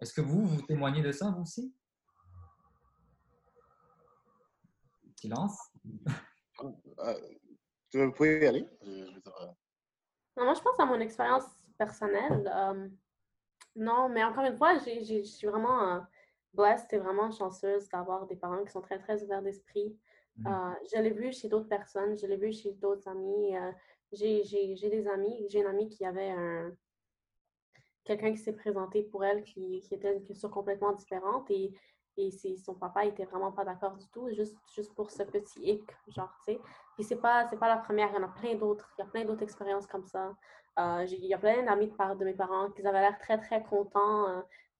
[0.00, 1.74] Est-ce que vous, vous témoignez de ça, vous aussi?
[5.22, 5.70] Silence.
[6.98, 7.14] euh,
[7.94, 8.68] vous pouvez y aller.
[8.82, 9.46] Je, je veux dire, euh,
[10.36, 11.44] Non, moi, je pense à mon expérience
[11.78, 12.50] personnelle.
[12.52, 12.88] euh,
[13.76, 16.00] non, mais encore une fois, j'ai- j'ai- je suis vraiment euh,
[16.54, 19.96] blessed et vraiment chanceuse d'avoir des parents qui sont très, très ouverts d'esprit.
[20.38, 20.46] Mhm.
[20.52, 23.56] Euh, je l'ai vu chez d'autres personnes, je l'ai vu chez d'autres amis.
[23.56, 23.70] euh,
[24.12, 26.72] j'ai j'ai- j'ai des amis, j'ai une amie qui avait un
[28.04, 31.72] quelqu'un qui s'est présenté pour elle qui, qui était une culture complètement différente et,
[32.16, 35.82] et son papa était vraiment pas d'accord du tout, juste, juste pour ce petit hic,
[36.08, 36.60] genre, tu sais.
[36.94, 39.10] Puis c'est pas, pas la première, il y en a plein d'autres, il y a
[39.10, 40.36] plein d'autres expériences comme ça.
[40.78, 44.28] Euh, il y a plein d'amis de, mes parents qui avaient l'air très, très contents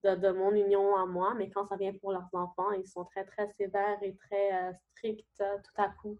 [0.04, 3.04] euh, de, mon union à moi, mais quand ça vient pour leurs enfants, ils sont
[3.04, 6.18] très, très sévères et très euh, stricts tout à coup.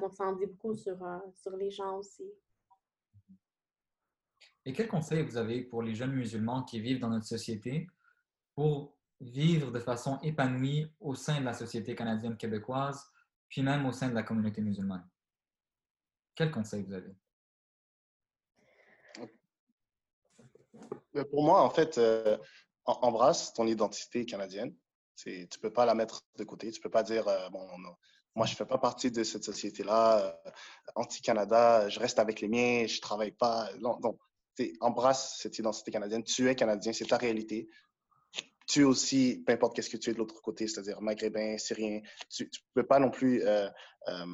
[0.00, 0.96] Donc, ça en dit beaucoup sur,
[1.34, 2.22] sur les gens aussi.
[4.64, 7.88] Et quels conseils vous avez pour les jeunes musulmans qui vivent dans notre société
[8.54, 13.04] pour vivre de façon épanouie au sein de la société canadienne québécoise,
[13.48, 15.08] puis même au sein de la communauté musulmane?
[16.34, 17.14] Quels conseils vous avez?
[21.16, 22.36] Euh, Pour moi, en fait, euh,
[22.86, 24.74] em- embrasse ton identité canadienne.
[25.16, 26.70] Tu peux pas la mettre de côté.
[26.72, 27.68] Tu peux pas dire, euh, bon,
[28.34, 30.40] moi, je fais pas partie de cette société-là,
[30.94, 33.68] anti-Canada, je reste avec les miens, je travaille pas.
[33.78, 34.18] Non, non.
[34.80, 36.24] Embrasse cette identité canadienne.
[36.24, 37.68] Tu es canadien, c'est ta réalité.
[38.72, 42.00] Tu es aussi, peu importe qu'est-ce que tu es de l'autre côté, c'est-à-dire maghrébin, syrien,
[42.30, 43.68] tu ne peux pas non plus euh,
[44.08, 44.26] euh,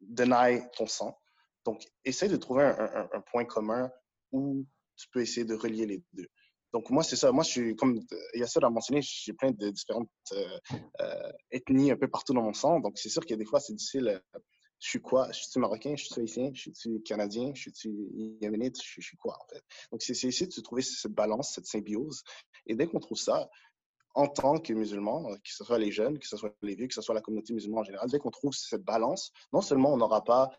[0.00, 1.16] deny ton sang.
[1.64, 3.88] Donc, essaie de trouver un, point commun
[4.32, 4.66] où
[4.96, 6.26] tu peux essayer de relier les deux.
[6.72, 7.30] Donc, moi, c'est ça.
[7.30, 8.00] Moi, je suis, comme
[8.34, 10.58] Yasser a mentionné, j'ai plein de différentes euh,
[11.00, 12.80] euh, ethnies un peu partout dans mon sang.
[12.80, 14.20] Donc, c'est sûr qu'il y a des fois, c'est difficile.
[14.80, 15.30] je suis quoi?
[15.30, 17.94] Je suis marocain, je suis haïtien, je suis canadien, je suis
[18.40, 19.62] yéménite, je suis, quoi, en fait?
[19.92, 22.24] Donc, c'est essayer de trouver cette balance, cette symbiose.
[22.66, 23.48] Et dès qu'on trouve ça,
[24.14, 26.94] en tant que musulman, que ce soit les jeunes, que ce soit les vieux, que
[26.94, 29.96] ce soit la communauté musulmane en général, dès qu'on trouve cette balance, non seulement on
[29.96, 30.50] n'aura pas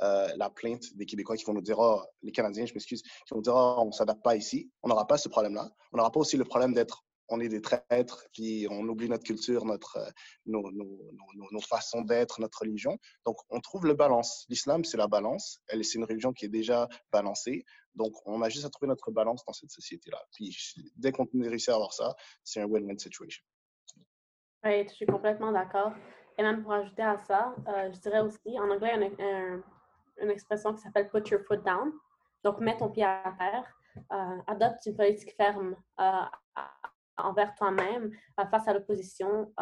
[0.00, 3.10] euh, la plainte des Québécois qui vont nous dire, oh, les Canadiens, je m'excuse, qui
[3.30, 5.70] vont nous dire, oh, on ne s'adapte pas ici, on n'aura pas ce problème-là.
[5.92, 9.24] On n'aura pas aussi le problème d'être, on est des traîtres, puis on oublie notre
[9.24, 10.10] culture, notre, euh,
[10.46, 12.98] nos, nos, nos, nos façons d'être, notre religion.
[13.26, 14.46] Donc, on trouve le balance.
[14.48, 15.60] L'islam, c'est la balance.
[15.68, 17.64] C'est une religion qui est déjà balancée.
[17.94, 20.18] Donc, on a juste à trouver notre balance dans cette société-là.
[20.34, 20.56] Puis,
[20.96, 23.44] dès qu'on réussit à avoir ça, c'est un win-win situation.
[24.64, 25.92] Oui, je suis complètement d'accord.
[26.38, 29.06] Et même pour ajouter à ça, euh, je dirais aussi, en anglais, il y a
[29.06, 29.62] une, un-
[30.22, 31.92] une expression qui s'appelle put your foot down.
[32.44, 33.64] Donc, mets ton pied à terre.
[34.10, 36.22] Euh, adopte une politique ferme euh,
[37.22, 38.10] envers toi-même
[38.50, 39.52] face à l'opposition,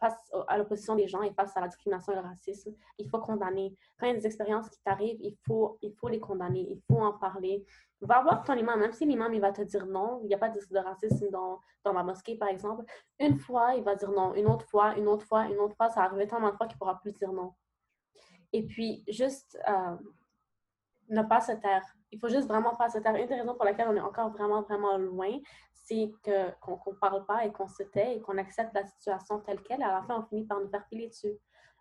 [0.00, 2.72] face à l'opposition des gens et face à la discrimination et le racisme.
[2.98, 3.74] Il faut condamner.
[3.98, 6.80] Quand il y a des expériences qui t'arrivent, il faut, il faut les condamner, il
[6.86, 7.64] faut en parler.
[8.00, 10.38] Va voir ton imam, même si l'imam il va te dire non, il n'y a
[10.38, 12.84] pas de, de racisme dans, dans, ma mosquée, par exemple.
[13.18, 14.34] Une fois, il va dire non.
[14.34, 15.90] Une autre fois, une autre fois, une autre fois.
[15.90, 17.52] Ça arrive tellement de fois qu'il ne pourra plus dire non.
[18.52, 19.58] Et puis, juste
[21.10, 21.84] ne pas se taire.
[22.12, 23.14] Il faut juste vraiment pas se taire.
[23.14, 25.38] Une des raisons pour laquelle on est encore vraiment, vraiment loin,
[25.82, 29.62] c'est qu'on ne parle pas et qu'on se tait et qu'on accepte la situation telle
[29.62, 29.82] qu'elle.
[29.82, 31.38] À la fin, on finit par nous faire piler dessus.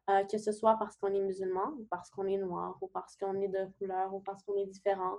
[0.10, 3.16] Euh, que ce soit parce qu'on est musulman, ou parce qu'on est noir, ou parce
[3.16, 5.18] qu'on est de couleur, ou parce qu'on est différent.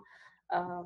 [0.52, 0.82] Euh,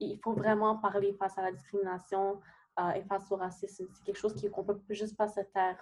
[0.00, 2.40] il faut vraiment parler face à la discrimination
[2.80, 3.88] euh, et face au racisme.
[3.92, 5.76] C'est quelque chose qu'on ne peut juste pas se taire.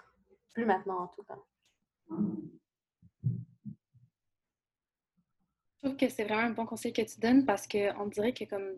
[0.53, 1.39] Plus maintenant, en tout cas.
[5.77, 8.45] Je trouve que c'est vraiment un bon conseil que tu donnes parce qu'on dirait que
[8.47, 8.75] comme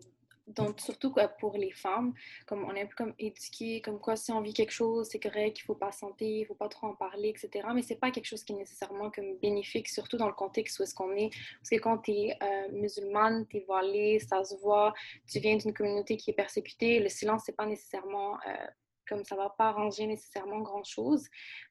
[0.47, 2.13] donc surtout pour les femmes,
[2.45, 5.19] comme on est un peu comme éduqué, comme quoi si on vit quelque chose, c'est
[5.19, 7.67] correct, il faut pas sentir, il faut pas trop en parler, etc.
[7.75, 10.83] Mais c'est pas quelque chose qui est nécessairement comme bénéfique, surtout dans le contexte où
[10.83, 11.29] est-ce qu'on est.
[11.59, 14.93] Parce que quand tu es euh, musulmane, tu es voilée, ça se voit,
[15.29, 18.67] tu viens d'une communauté qui est persécutée, le silence c'est pas nécessairement euh,
[19.07, 21.27] comme ça va pas arranger nécessairement grand chose.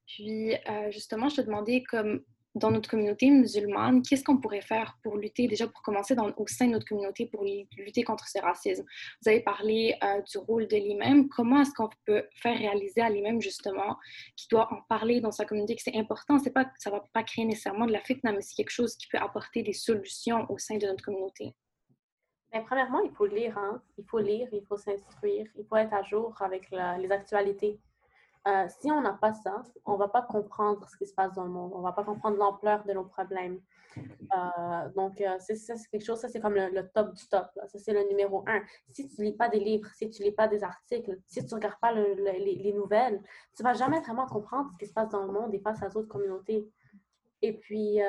[0.07, 2.23] Puis euh, justement, je te demandais comme
[2.57, 6.67] dans notre communauté musulmane, qu'est-ce qu'on pourrait faire pour lutter, déjà pour commencer au sein
[6.67, 8.85] de notre communauté, pour lutter contre ce racisme?
[9.23, 11.29] Vous avez parlé euh, du rôle de l'imam.
[11.29, 13.97] Comment est-ce qu'on peut faire réaliser à l'imam, justement,
[14.37, 16.39] qui doit en parler dans sa communauté, que c'est important?
[16.39, 19.07] C'est pas, ça va pas créer nécessairement de la fitna, mais c'est quelque chose qui
[19.09, 21.55] peut apporter des solutions au sein de notre communauté.
[22.53, 23.59] Bien, premièrement, il faut lire.
[23.59, 23.83] Hein?
[23.99, 27.79] Il faut lire, il faut s'instruire, il faut être à jour avec les actualités.
[28.47, 31.33] Euh, si on n'a pas ça, on ne va pas comprendre ce qui se passe
[31.35, 31.73] dans le monde.
[31.75, 33.61] On ne va pas comprendre l'ampleur de nos problèmes.
[33.99, 37.47] Euh, donc, euh, c'est, ça, c'est quelque chose, ça, c'est comme le, top du top.
[37.67, 38.63] Ça, c'est le numéro un.
[38.91, 41.45] Si tu ne lis pas des livres, si tu ne lis pas des articles, si
[41.45, 43.21] tu ne regardes pas les, nouvelles,
[43.57, 45.83] tu ne vas jamais vraiment comprendre ce qui se passe dans le monde et face
[45.83, 46.71] à d'autres communautés.
[47.43, 48.01] Et puis,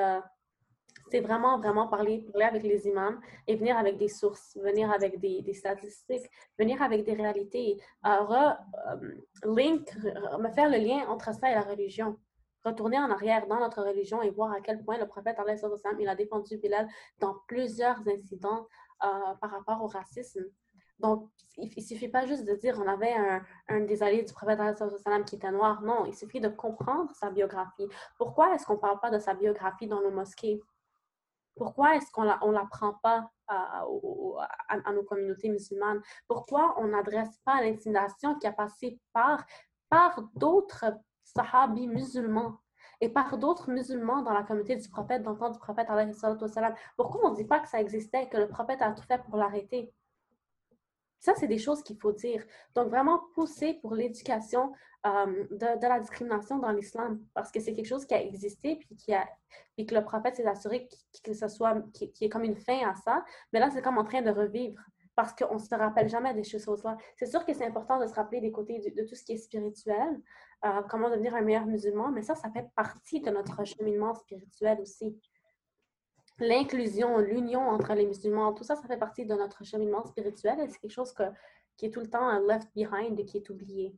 [1.10, 5.20] c'est vraiment, vraiment parler, parler avec les imams et venir avec des sources, venir avec
[5.20, 6.30] des, statistiques,
[6.60, 8.54] venir avec des réalités, euh,
[9.44, 9.96] link,
[10.40, 12.18] me faire le lien entre ça et la religion.
[12.66, 15.38] Retourner en arrière dans notre religion et voir à quel point le prophète
[16.00, 16.88] il a défendu Bilal
[17.20, 18.68] dans plusieurs incidents
[19.04, 20.44] euh, par rapport au racisme.
[21.00, 24.34] Donc, il ne suffit pas juste de dire on avait un, un des alliés du
[24.34, 24.60] prophète
[25.28, 25.82] qui était noir.
[25.82, 27.88] Non, il suffit de comprendre sa biographie.
[28.18, 30.60] Pourquoi est-ce qu'on ne parle pas de sa biographie dans nos mosquées?
[31.58, 33.84] Pourquoi est-ce qu'on ne l'apprend pas à,
[34.94, 36.02] nos communautés musulmanes?
[36.28, 39.46] Pourquoi on n'adresse pas l'intimidation qui a passé par,
[39.90, 40.86] par d'autres
[41.24, 42.60] sahabis musulmans
[43.02, 45.88] et par d'autres musulmans dans la communauté du prophète, dans le temps du prophète,
[46.96, 49.38] pourquoi on ne dit pas que ça existait, que le prophète a tout fait pour
[49.38, 49.94] l'arrêter?
[51.20, 52.46] Ça, c'est des choses qu'il faut dire.
[52.76, 54.72] Donc, vraiment pousser pour l'éducation
[55.06, 58.96] euh, de, la discrimination dans l'islam, parce que c'est quelque chose qui a existé, puis,
[58.96, 59.28] qui a,
[59.76, 60.88] puis que le prophète s'est assuré
[61.24, 63.24] que, soit, qu'il y ait comme une fin à ça.
[63.54, 64.82] Mais là, c'est comme en train de revivre,
[65.16, 66.98] parce qu'on ne se rappelle jamais des choses-là.
[67.16, 69.38] C'est sûr que c'est important de se rappeler des côtés de, tout ce qui est
[69.38, 70.22] spirituel,
[70.66, 74.80] euh, comment devenir un meilleur musulman, mais ça, ça fait partie de notre cheminement spirituel
[74.82, 75.20] aussi
[76.40, 80.70] l'inclusion, l'union entre les musulmans, tout ça, ça fait partie de notre cheminement spirituel et
[80.70, 81.24] c'est quelque chose que,
[81.78, 83.96] qui est tout le temps left behind et qui est oublié.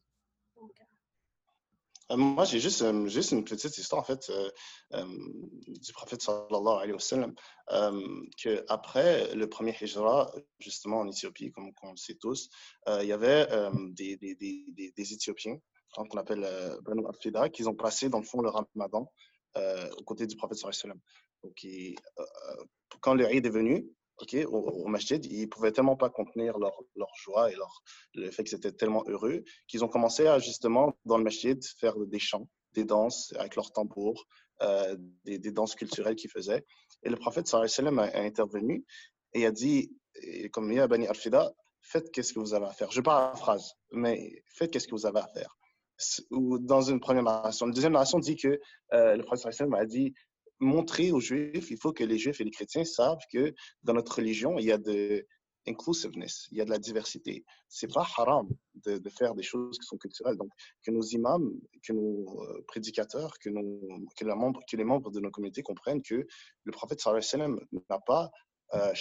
[2.11, 5.05] Euh, moi, j'ai juste, euh, juste une petite histoire, en fait, euh,
[5.67, 7.35] du prophète sallallahu alayhi wa sallam,
[8.37, 12.49] qu'après le premier hijra, justement en Éthiopie, comme on le sait tous,
[12.87, 13.47] il y avait
[13.91, 15.57] des, des, des, des, Éthiopiens,
[15.93, 16.47] qu'on appelle
[16.83, 19.11] Banu al-Fida, qui ont passé, dans le fond, le ramadan
[19.55, 21.01] aux côtés du prophète sallallahu alayhi wa sallam.
[21.43, 21.65] Donc,
[23.01, 23.87] quand le Eid est venu,
[24.47, 26.83] au, au masjid, ils pouvaient tellement pas contenir leur,
[27.23, 27.81] joie et leur,
[28.13, 31.97] le fait qu'ils étaient tellement heureux qu'ils ont commencé à justement, dans le masjid, faire
[31.97, 34.25] des chants, des danses avec leurs tambours,
[34.61, 36.65] euh, des, danses culturelles qu'ils faisaient.
[37.03, 38.85] Et le prophète sallam a, a intervenu
[39.33, 39.95] et a dit,
[40.51, 42.91] comme il a Bani Arfida, faites qu'est-ce que vous avez à faire.
[42.91, 45.55] Je paraphrase, mais faites qu'est-ce que vous avez à faire.
[46.31, 47.67] Dans une première narration.
[47.67, 48.59] Une deuxième narration dit que
[48.93, 50.13] euh, le prophète sallam a dit
[50.59, 53.53] montrer aux Juifs, il faut que les Juifs et les chrétiens savent que
[53.83, 55.25] dans notre religion, il y a de
[55.67, 57.45] inclusiveness, il y a de la diversité.
[57.67, 58.47] C'est pas haram
[58.85, 60.37] de, faire des choses qui sont culturelles.
[60.37, 60.49] Donc,
[60.83, 61.51] que nos imams,
[61.83, 63.61] que nos euh, prédicateurs, que, nos,
[64.17, 66.25] que, que les membres de nos communautés comprennent que
[66.63, 68.31] le prophète sallallahu n'a pas
[68.73, 68.93] euh,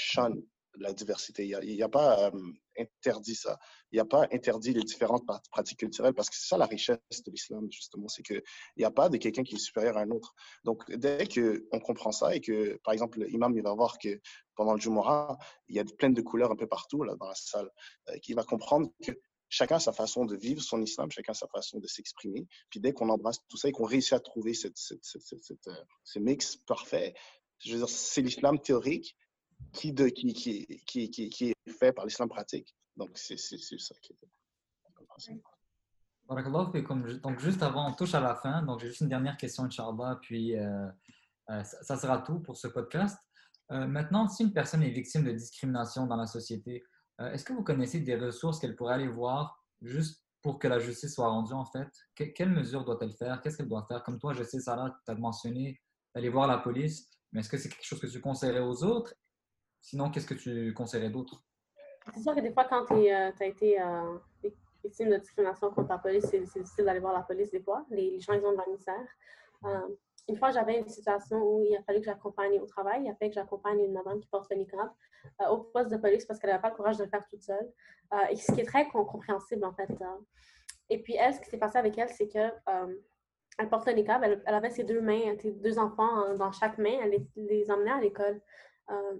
[0.78, 1.44] la diversité.
[1.46, 2.40] Il n'y a, pas euh,
[2.78, 3.58] interdit ça.
[3.92, 6.98] Il n'y a pas interdit les différentes pratiques culturelles parce que c'est ça la richesse
[7.10, 8.08] de l'islam, justement.
[8.08, 8.42] C'est qu'il
[8.76, 10.34] n'y a pas de quelqu'un qui est supérieur à un autre.
[10.64, 14.20] Donc, dès qu'on comprend ça et que, par exemple, l'imam, il va voir que
[14.54, 17.34] pendant le Jumu'ah, il y a plein de couleurs un peu partout là, dans la
[17.34, 17.70] salle,
[18.08, 19.12] euh, qu'il va comprendre que
[19.48, 22.46] chacun a sa façon de vivre son islam, chacun a sa façon de s'exprimer.
[22.70, 25.74] Puis dès qu'on embrasse tout ça et qu'on réussit à trouver euh,
[26.04, 27.14] ce mix parfait,
[27.58, 29.16] je veux dire, c'est l'islam théorique
[29.72, 32.74] qui, de, qui, qui, qui, qui, est fait par l'islam pratique.
[32.96, 34.28] Donc, c'est ça qui est.
[37.22, 38.62] Donc, juste avant, on touche à la fin.
[38.62, 40.88] Donc, j'ai juste une dernière question, Inch'Allah, puis euh,
[41.50, 43.18] euh, ça, sera tout pour ce podcast.
[43.70, 46.84] maintenant, si une personne est victime de discrimination dans la société,
[47.20, 50.78] euh, est-ce que vous connaissez des ressources qu'elle pourrait aller voir juste pour que la
[50.78, 51.88] justice soit rendue, en fait?
[52.14, 53.40] quelles mesures doit-elle faire?
[53.40, 54.02] Qu'est-ce qu'elle doit faire?
[54.04, 55.80] Comme toi, je sais, Sarah, tu as mentionné
[56.14, 59.14] d'aller voir la police, mais est-ce que c'est quelque chose que tu conseillerais aux autres?
[59.80, 61.42] Sinon, qu'est-ce que tu conseillerais d'autres?
[62.14, 64.18] C'est sûr que des fois, quand tu euh, as été euh,
[64.82, 67.84] victime de discrimination contre la police, c'est difficile d'aller voir la police des fois.
[67.90, 69.06] Les, gens, ils ont de la misère
[70.28, 73.02] une fois, j'avais une situation où il a fallu que j'accompagne au travail.
[73.04, 74.90] Il a fallu que j'accompagne une madame qui porte le niqab
[75.40, 77.42] euh, au poste de police parce qu'elle n'avait pas le courage de le faire toute
[77.42, 77.72] seule.
[78.12, 79.90] Euh, et ce qui est très compréhensible, en fait.
[79.90, 80.18] Euh.
[80.90, 82.50] Et puis, elle, ce qui s'est passé avec elle, c'est que
[83.58, 84.22] elle porte le niqab.
[84.22, 86.98] Elle, avait ses deux mains, ses deux enfants dans chaque main.
[87.02, 88.40] Elle les, emmenait à l'école.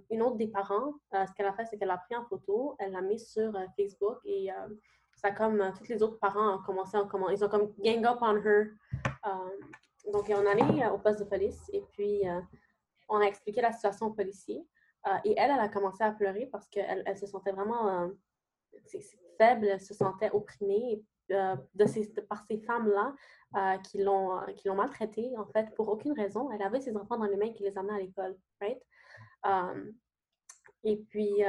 [0.09, 2.91] Une autre des parents, ce qu'elle a fait, c'est qu'elle a pris en photo, elle
[2.93, 4.49] l'a mis sur Facebook et
[5.15, 8.19] ça comme tous les autres parents ont commencé à comment ils ont comme gang up
[8.21, 8.71] on her
[10.11, 12.41] donc, on euh, au poste de police et puis euh,
[13.09, 14.65] on a expliqué la situation au policier.
[15.07, 18.09] Euh, et elle, elle a commencé à pleurer parce qu'elle elle se sentait vraiment
[19.37, 25.73] faible, elle se sentait opprimée de ces, par ces femmes-là qui l'ont maltraitée, en fait,
[25.75, 26.51] pour aucune raison.
[26.51, 28.81] Elle avait ses enfants dans les mains qui les amenaient à l'école, right?
[30.83, 31.43] Et puis,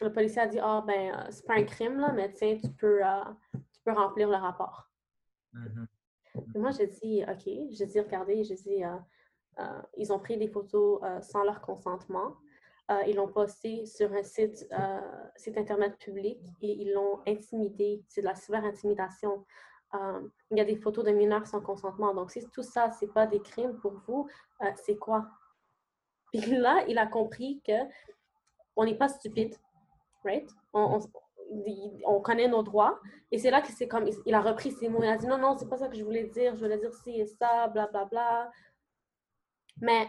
[0.00, 2.70] le policier a dit, ah, oh, ben, c'est pas un crime, là, mais tiens, tu
[2.70, 3.00] peux,
[3.52, 4.90] tu peux remplir le rapport.
[5.54, 5.86] Mm-hmm
[6.54, 8.96] moi, j'ai dit, OK, j'ai dit, regardez, j'ai dit, euh,
[9.58, 12.36] euh, ils ont pris des photos euh, sans leur consentement.
[13.06, 14.68] ils l'ont posté sur un site,
[15.36, 18.02] site Internet public et ils l'ont intimidé.
[18.08, 19.44] C'est de la cyber-intimidation.
[20.50, 22.12] il y a des photos de mineurs sans consentement.
[22.14, 24.28] Donc, si tout ça, ce n'est pas des crimes pour vous,
[24.74, 25.28] c'est quoi?
[26.32, 27.72] Puis là, il a compris que
[28.76, 29.54] on n'est pas stupide,
[30.24, 30.48] right?
[30.72, 33.00] on connaît nos droits.
[33.32, 35.02] Et c'est là que c'est comme, il a repris ses mots.
[35.02, 36.54] Il a dit non, non, c'est pas ça que je voulais dire.
[36.54, 38.04] Je voulais dire ci et ça, blablabla.
[38.04, 38.50] Bla, bla.
[39.80, 40.08] Mais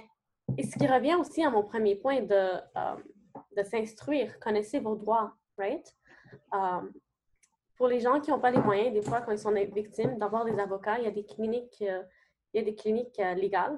[0.57, 2.95] et ce qui revient aussi à mon premier point de, euh,
[3.55, 5.95] de s'instruire, connaissez vos droits, right?
[6.53, 6.82] Euh,
[7.78, 10.45] pour les gens qui n'ont pas les moyens, des fois, quand ils sont victimes, d'avoir
[10.45, 12.03] des avocats, il y a des cliniques, euh,
[12.53, 13.78] il y a des cliniques légales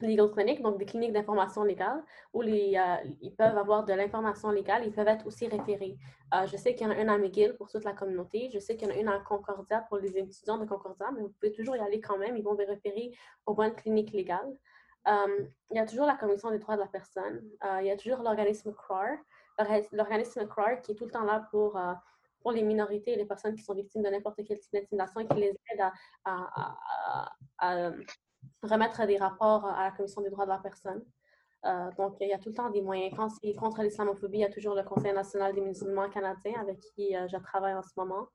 [0.00, 4.84] legal clinic, donc des cliniques d'information légale, où euh, ils peuvent avoir de l'information légale,
[4.84, 5.96] ils peuvent être aussi référés.
[6.34, 8.58] Euh, je sais qu'il y en a une à McGill pour toute la communauté, je
[8.58, 11.30] sais qu'il y en a une à Concordia pour les étudiants de Concordia, mais vous
[11.30, 13.12] pouvez toujours y aller quand même, ils vont vous référer
[13.46, 14.56] aux bonnes cliniques légales.
[15.08, 17.42] Euh, il y a toujours la Commission des droits de la personne,
[17.80, 19.16] il y a toujours l'organisme CRAR,
[19.92, 21.78] l'organisme CRAR qui est tout le temps là pour
[22.40, 25.26] pour les minorités et les personnes qui sont victimes de n'importe quel type d'intimidation et
[25.26, 25.82] qui les aide
[26.24, 27.90] à,
[28.62, 31.04] remettre des rapports à la Commission des droits de la personne.
[31.64, 33.12] Euh, donc, il y a tout le temps des moyens.
[33.16, 36.80] Quand c'est contre l'islamophobie, il y a toujours le Conseil national des musulmans canadiens avec
[36.80, 38.28] qui euh, je travaille en ce moment.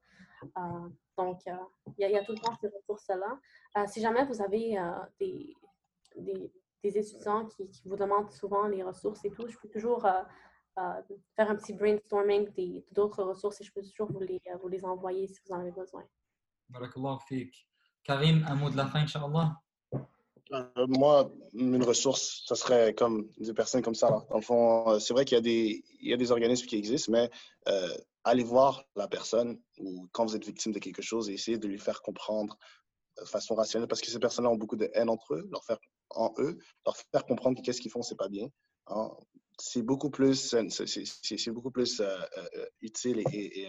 [0.58, 3.88] Euh, donc, il y, a, tout le temps ces ressources-là.
[3.88, 4.78] si jamais vous avez
[5.20, 5.56] des,
[6.84, 10.02] étudiants qui, vous demandent souvent les ressources et tout, je peux toujours
[10.76, 12.50] faire un petit brainstorming
[12.92, 15.72] d'autres ressources et je peux toujours vous les, vous les envoyer si vous en avez
[15.72, 16.04] besoin.
[18.04, 19.62] Karim, un mot de la fin, Inch'Allah
[20.52, 24.10] euh, moi, une ressource, ce serait comme des personnes comme ça.
[24.10, 24.26] Là.
[24.30, 26.68] Dans le fond, euh, c'est vrai qu'il y, a des, il y a des organismes
[26.68, 27.30] qui existent, mais
[27.68, 31.58] euh, allez voir la personne ou quand vous êtes victime de quelque chose et essayez
[31.58, 32.58] de lui faire comprendre
[33.20, 35.80] de façon rationnelle parce que ces personnes-là ont beaucoup de haine entre eux, leur faire
[36.10, 38.48] en eux, leur faire comprendre que qu'est-ce qu'ils font, c'est pas bien.
[38.88, 39.12] Hein.
[39.60, 42.02] C'est beaucoup plus, c'est beaucoup plus
[42.82, 43.68] utile et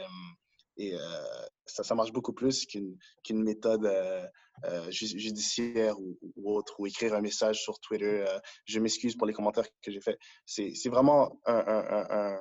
[1.67, 4.27] ça, ça marche beaucoup plus qu'une qu'une méthode euh,
[4.65, 8.25] euh, judiciaire ou, autre, ou écrire un message sur Twitter.
[8.29, 10.19] Euh, je m'excuse pour les commentaires que j'ai faits.
[10.45, 12.39] C'est vraiment un, un,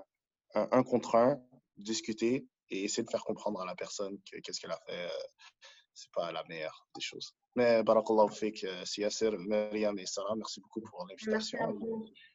[0.56, 1.40] un, un, contre un,
[1.78, 5.10] discuter et essayer de faire comprendre à la personne qu'est-ce qu'elle a fait.
[5.94, 7.36] c'est pas la meilleure des choses.
[7.56, 11.60] Mais barakallahu fik, Siasir, Myriam et Sarah, merci beaucoup pour l'invitation.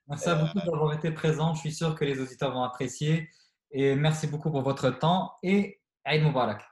[0.07, 1.55] Merci à vous d'avoir été présents.
[1.55, 3.29] Je suis sûr que les auditeurs vont apprécier.
[3.71, 5.33] Et merci beaucoup pour votre temps.
[5.43, 6.65] Et عيد مبارك.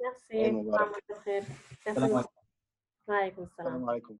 [0.00, 2.28] ميرسي عيد مبارك.
[3.38, 4.18] السلام عليكم.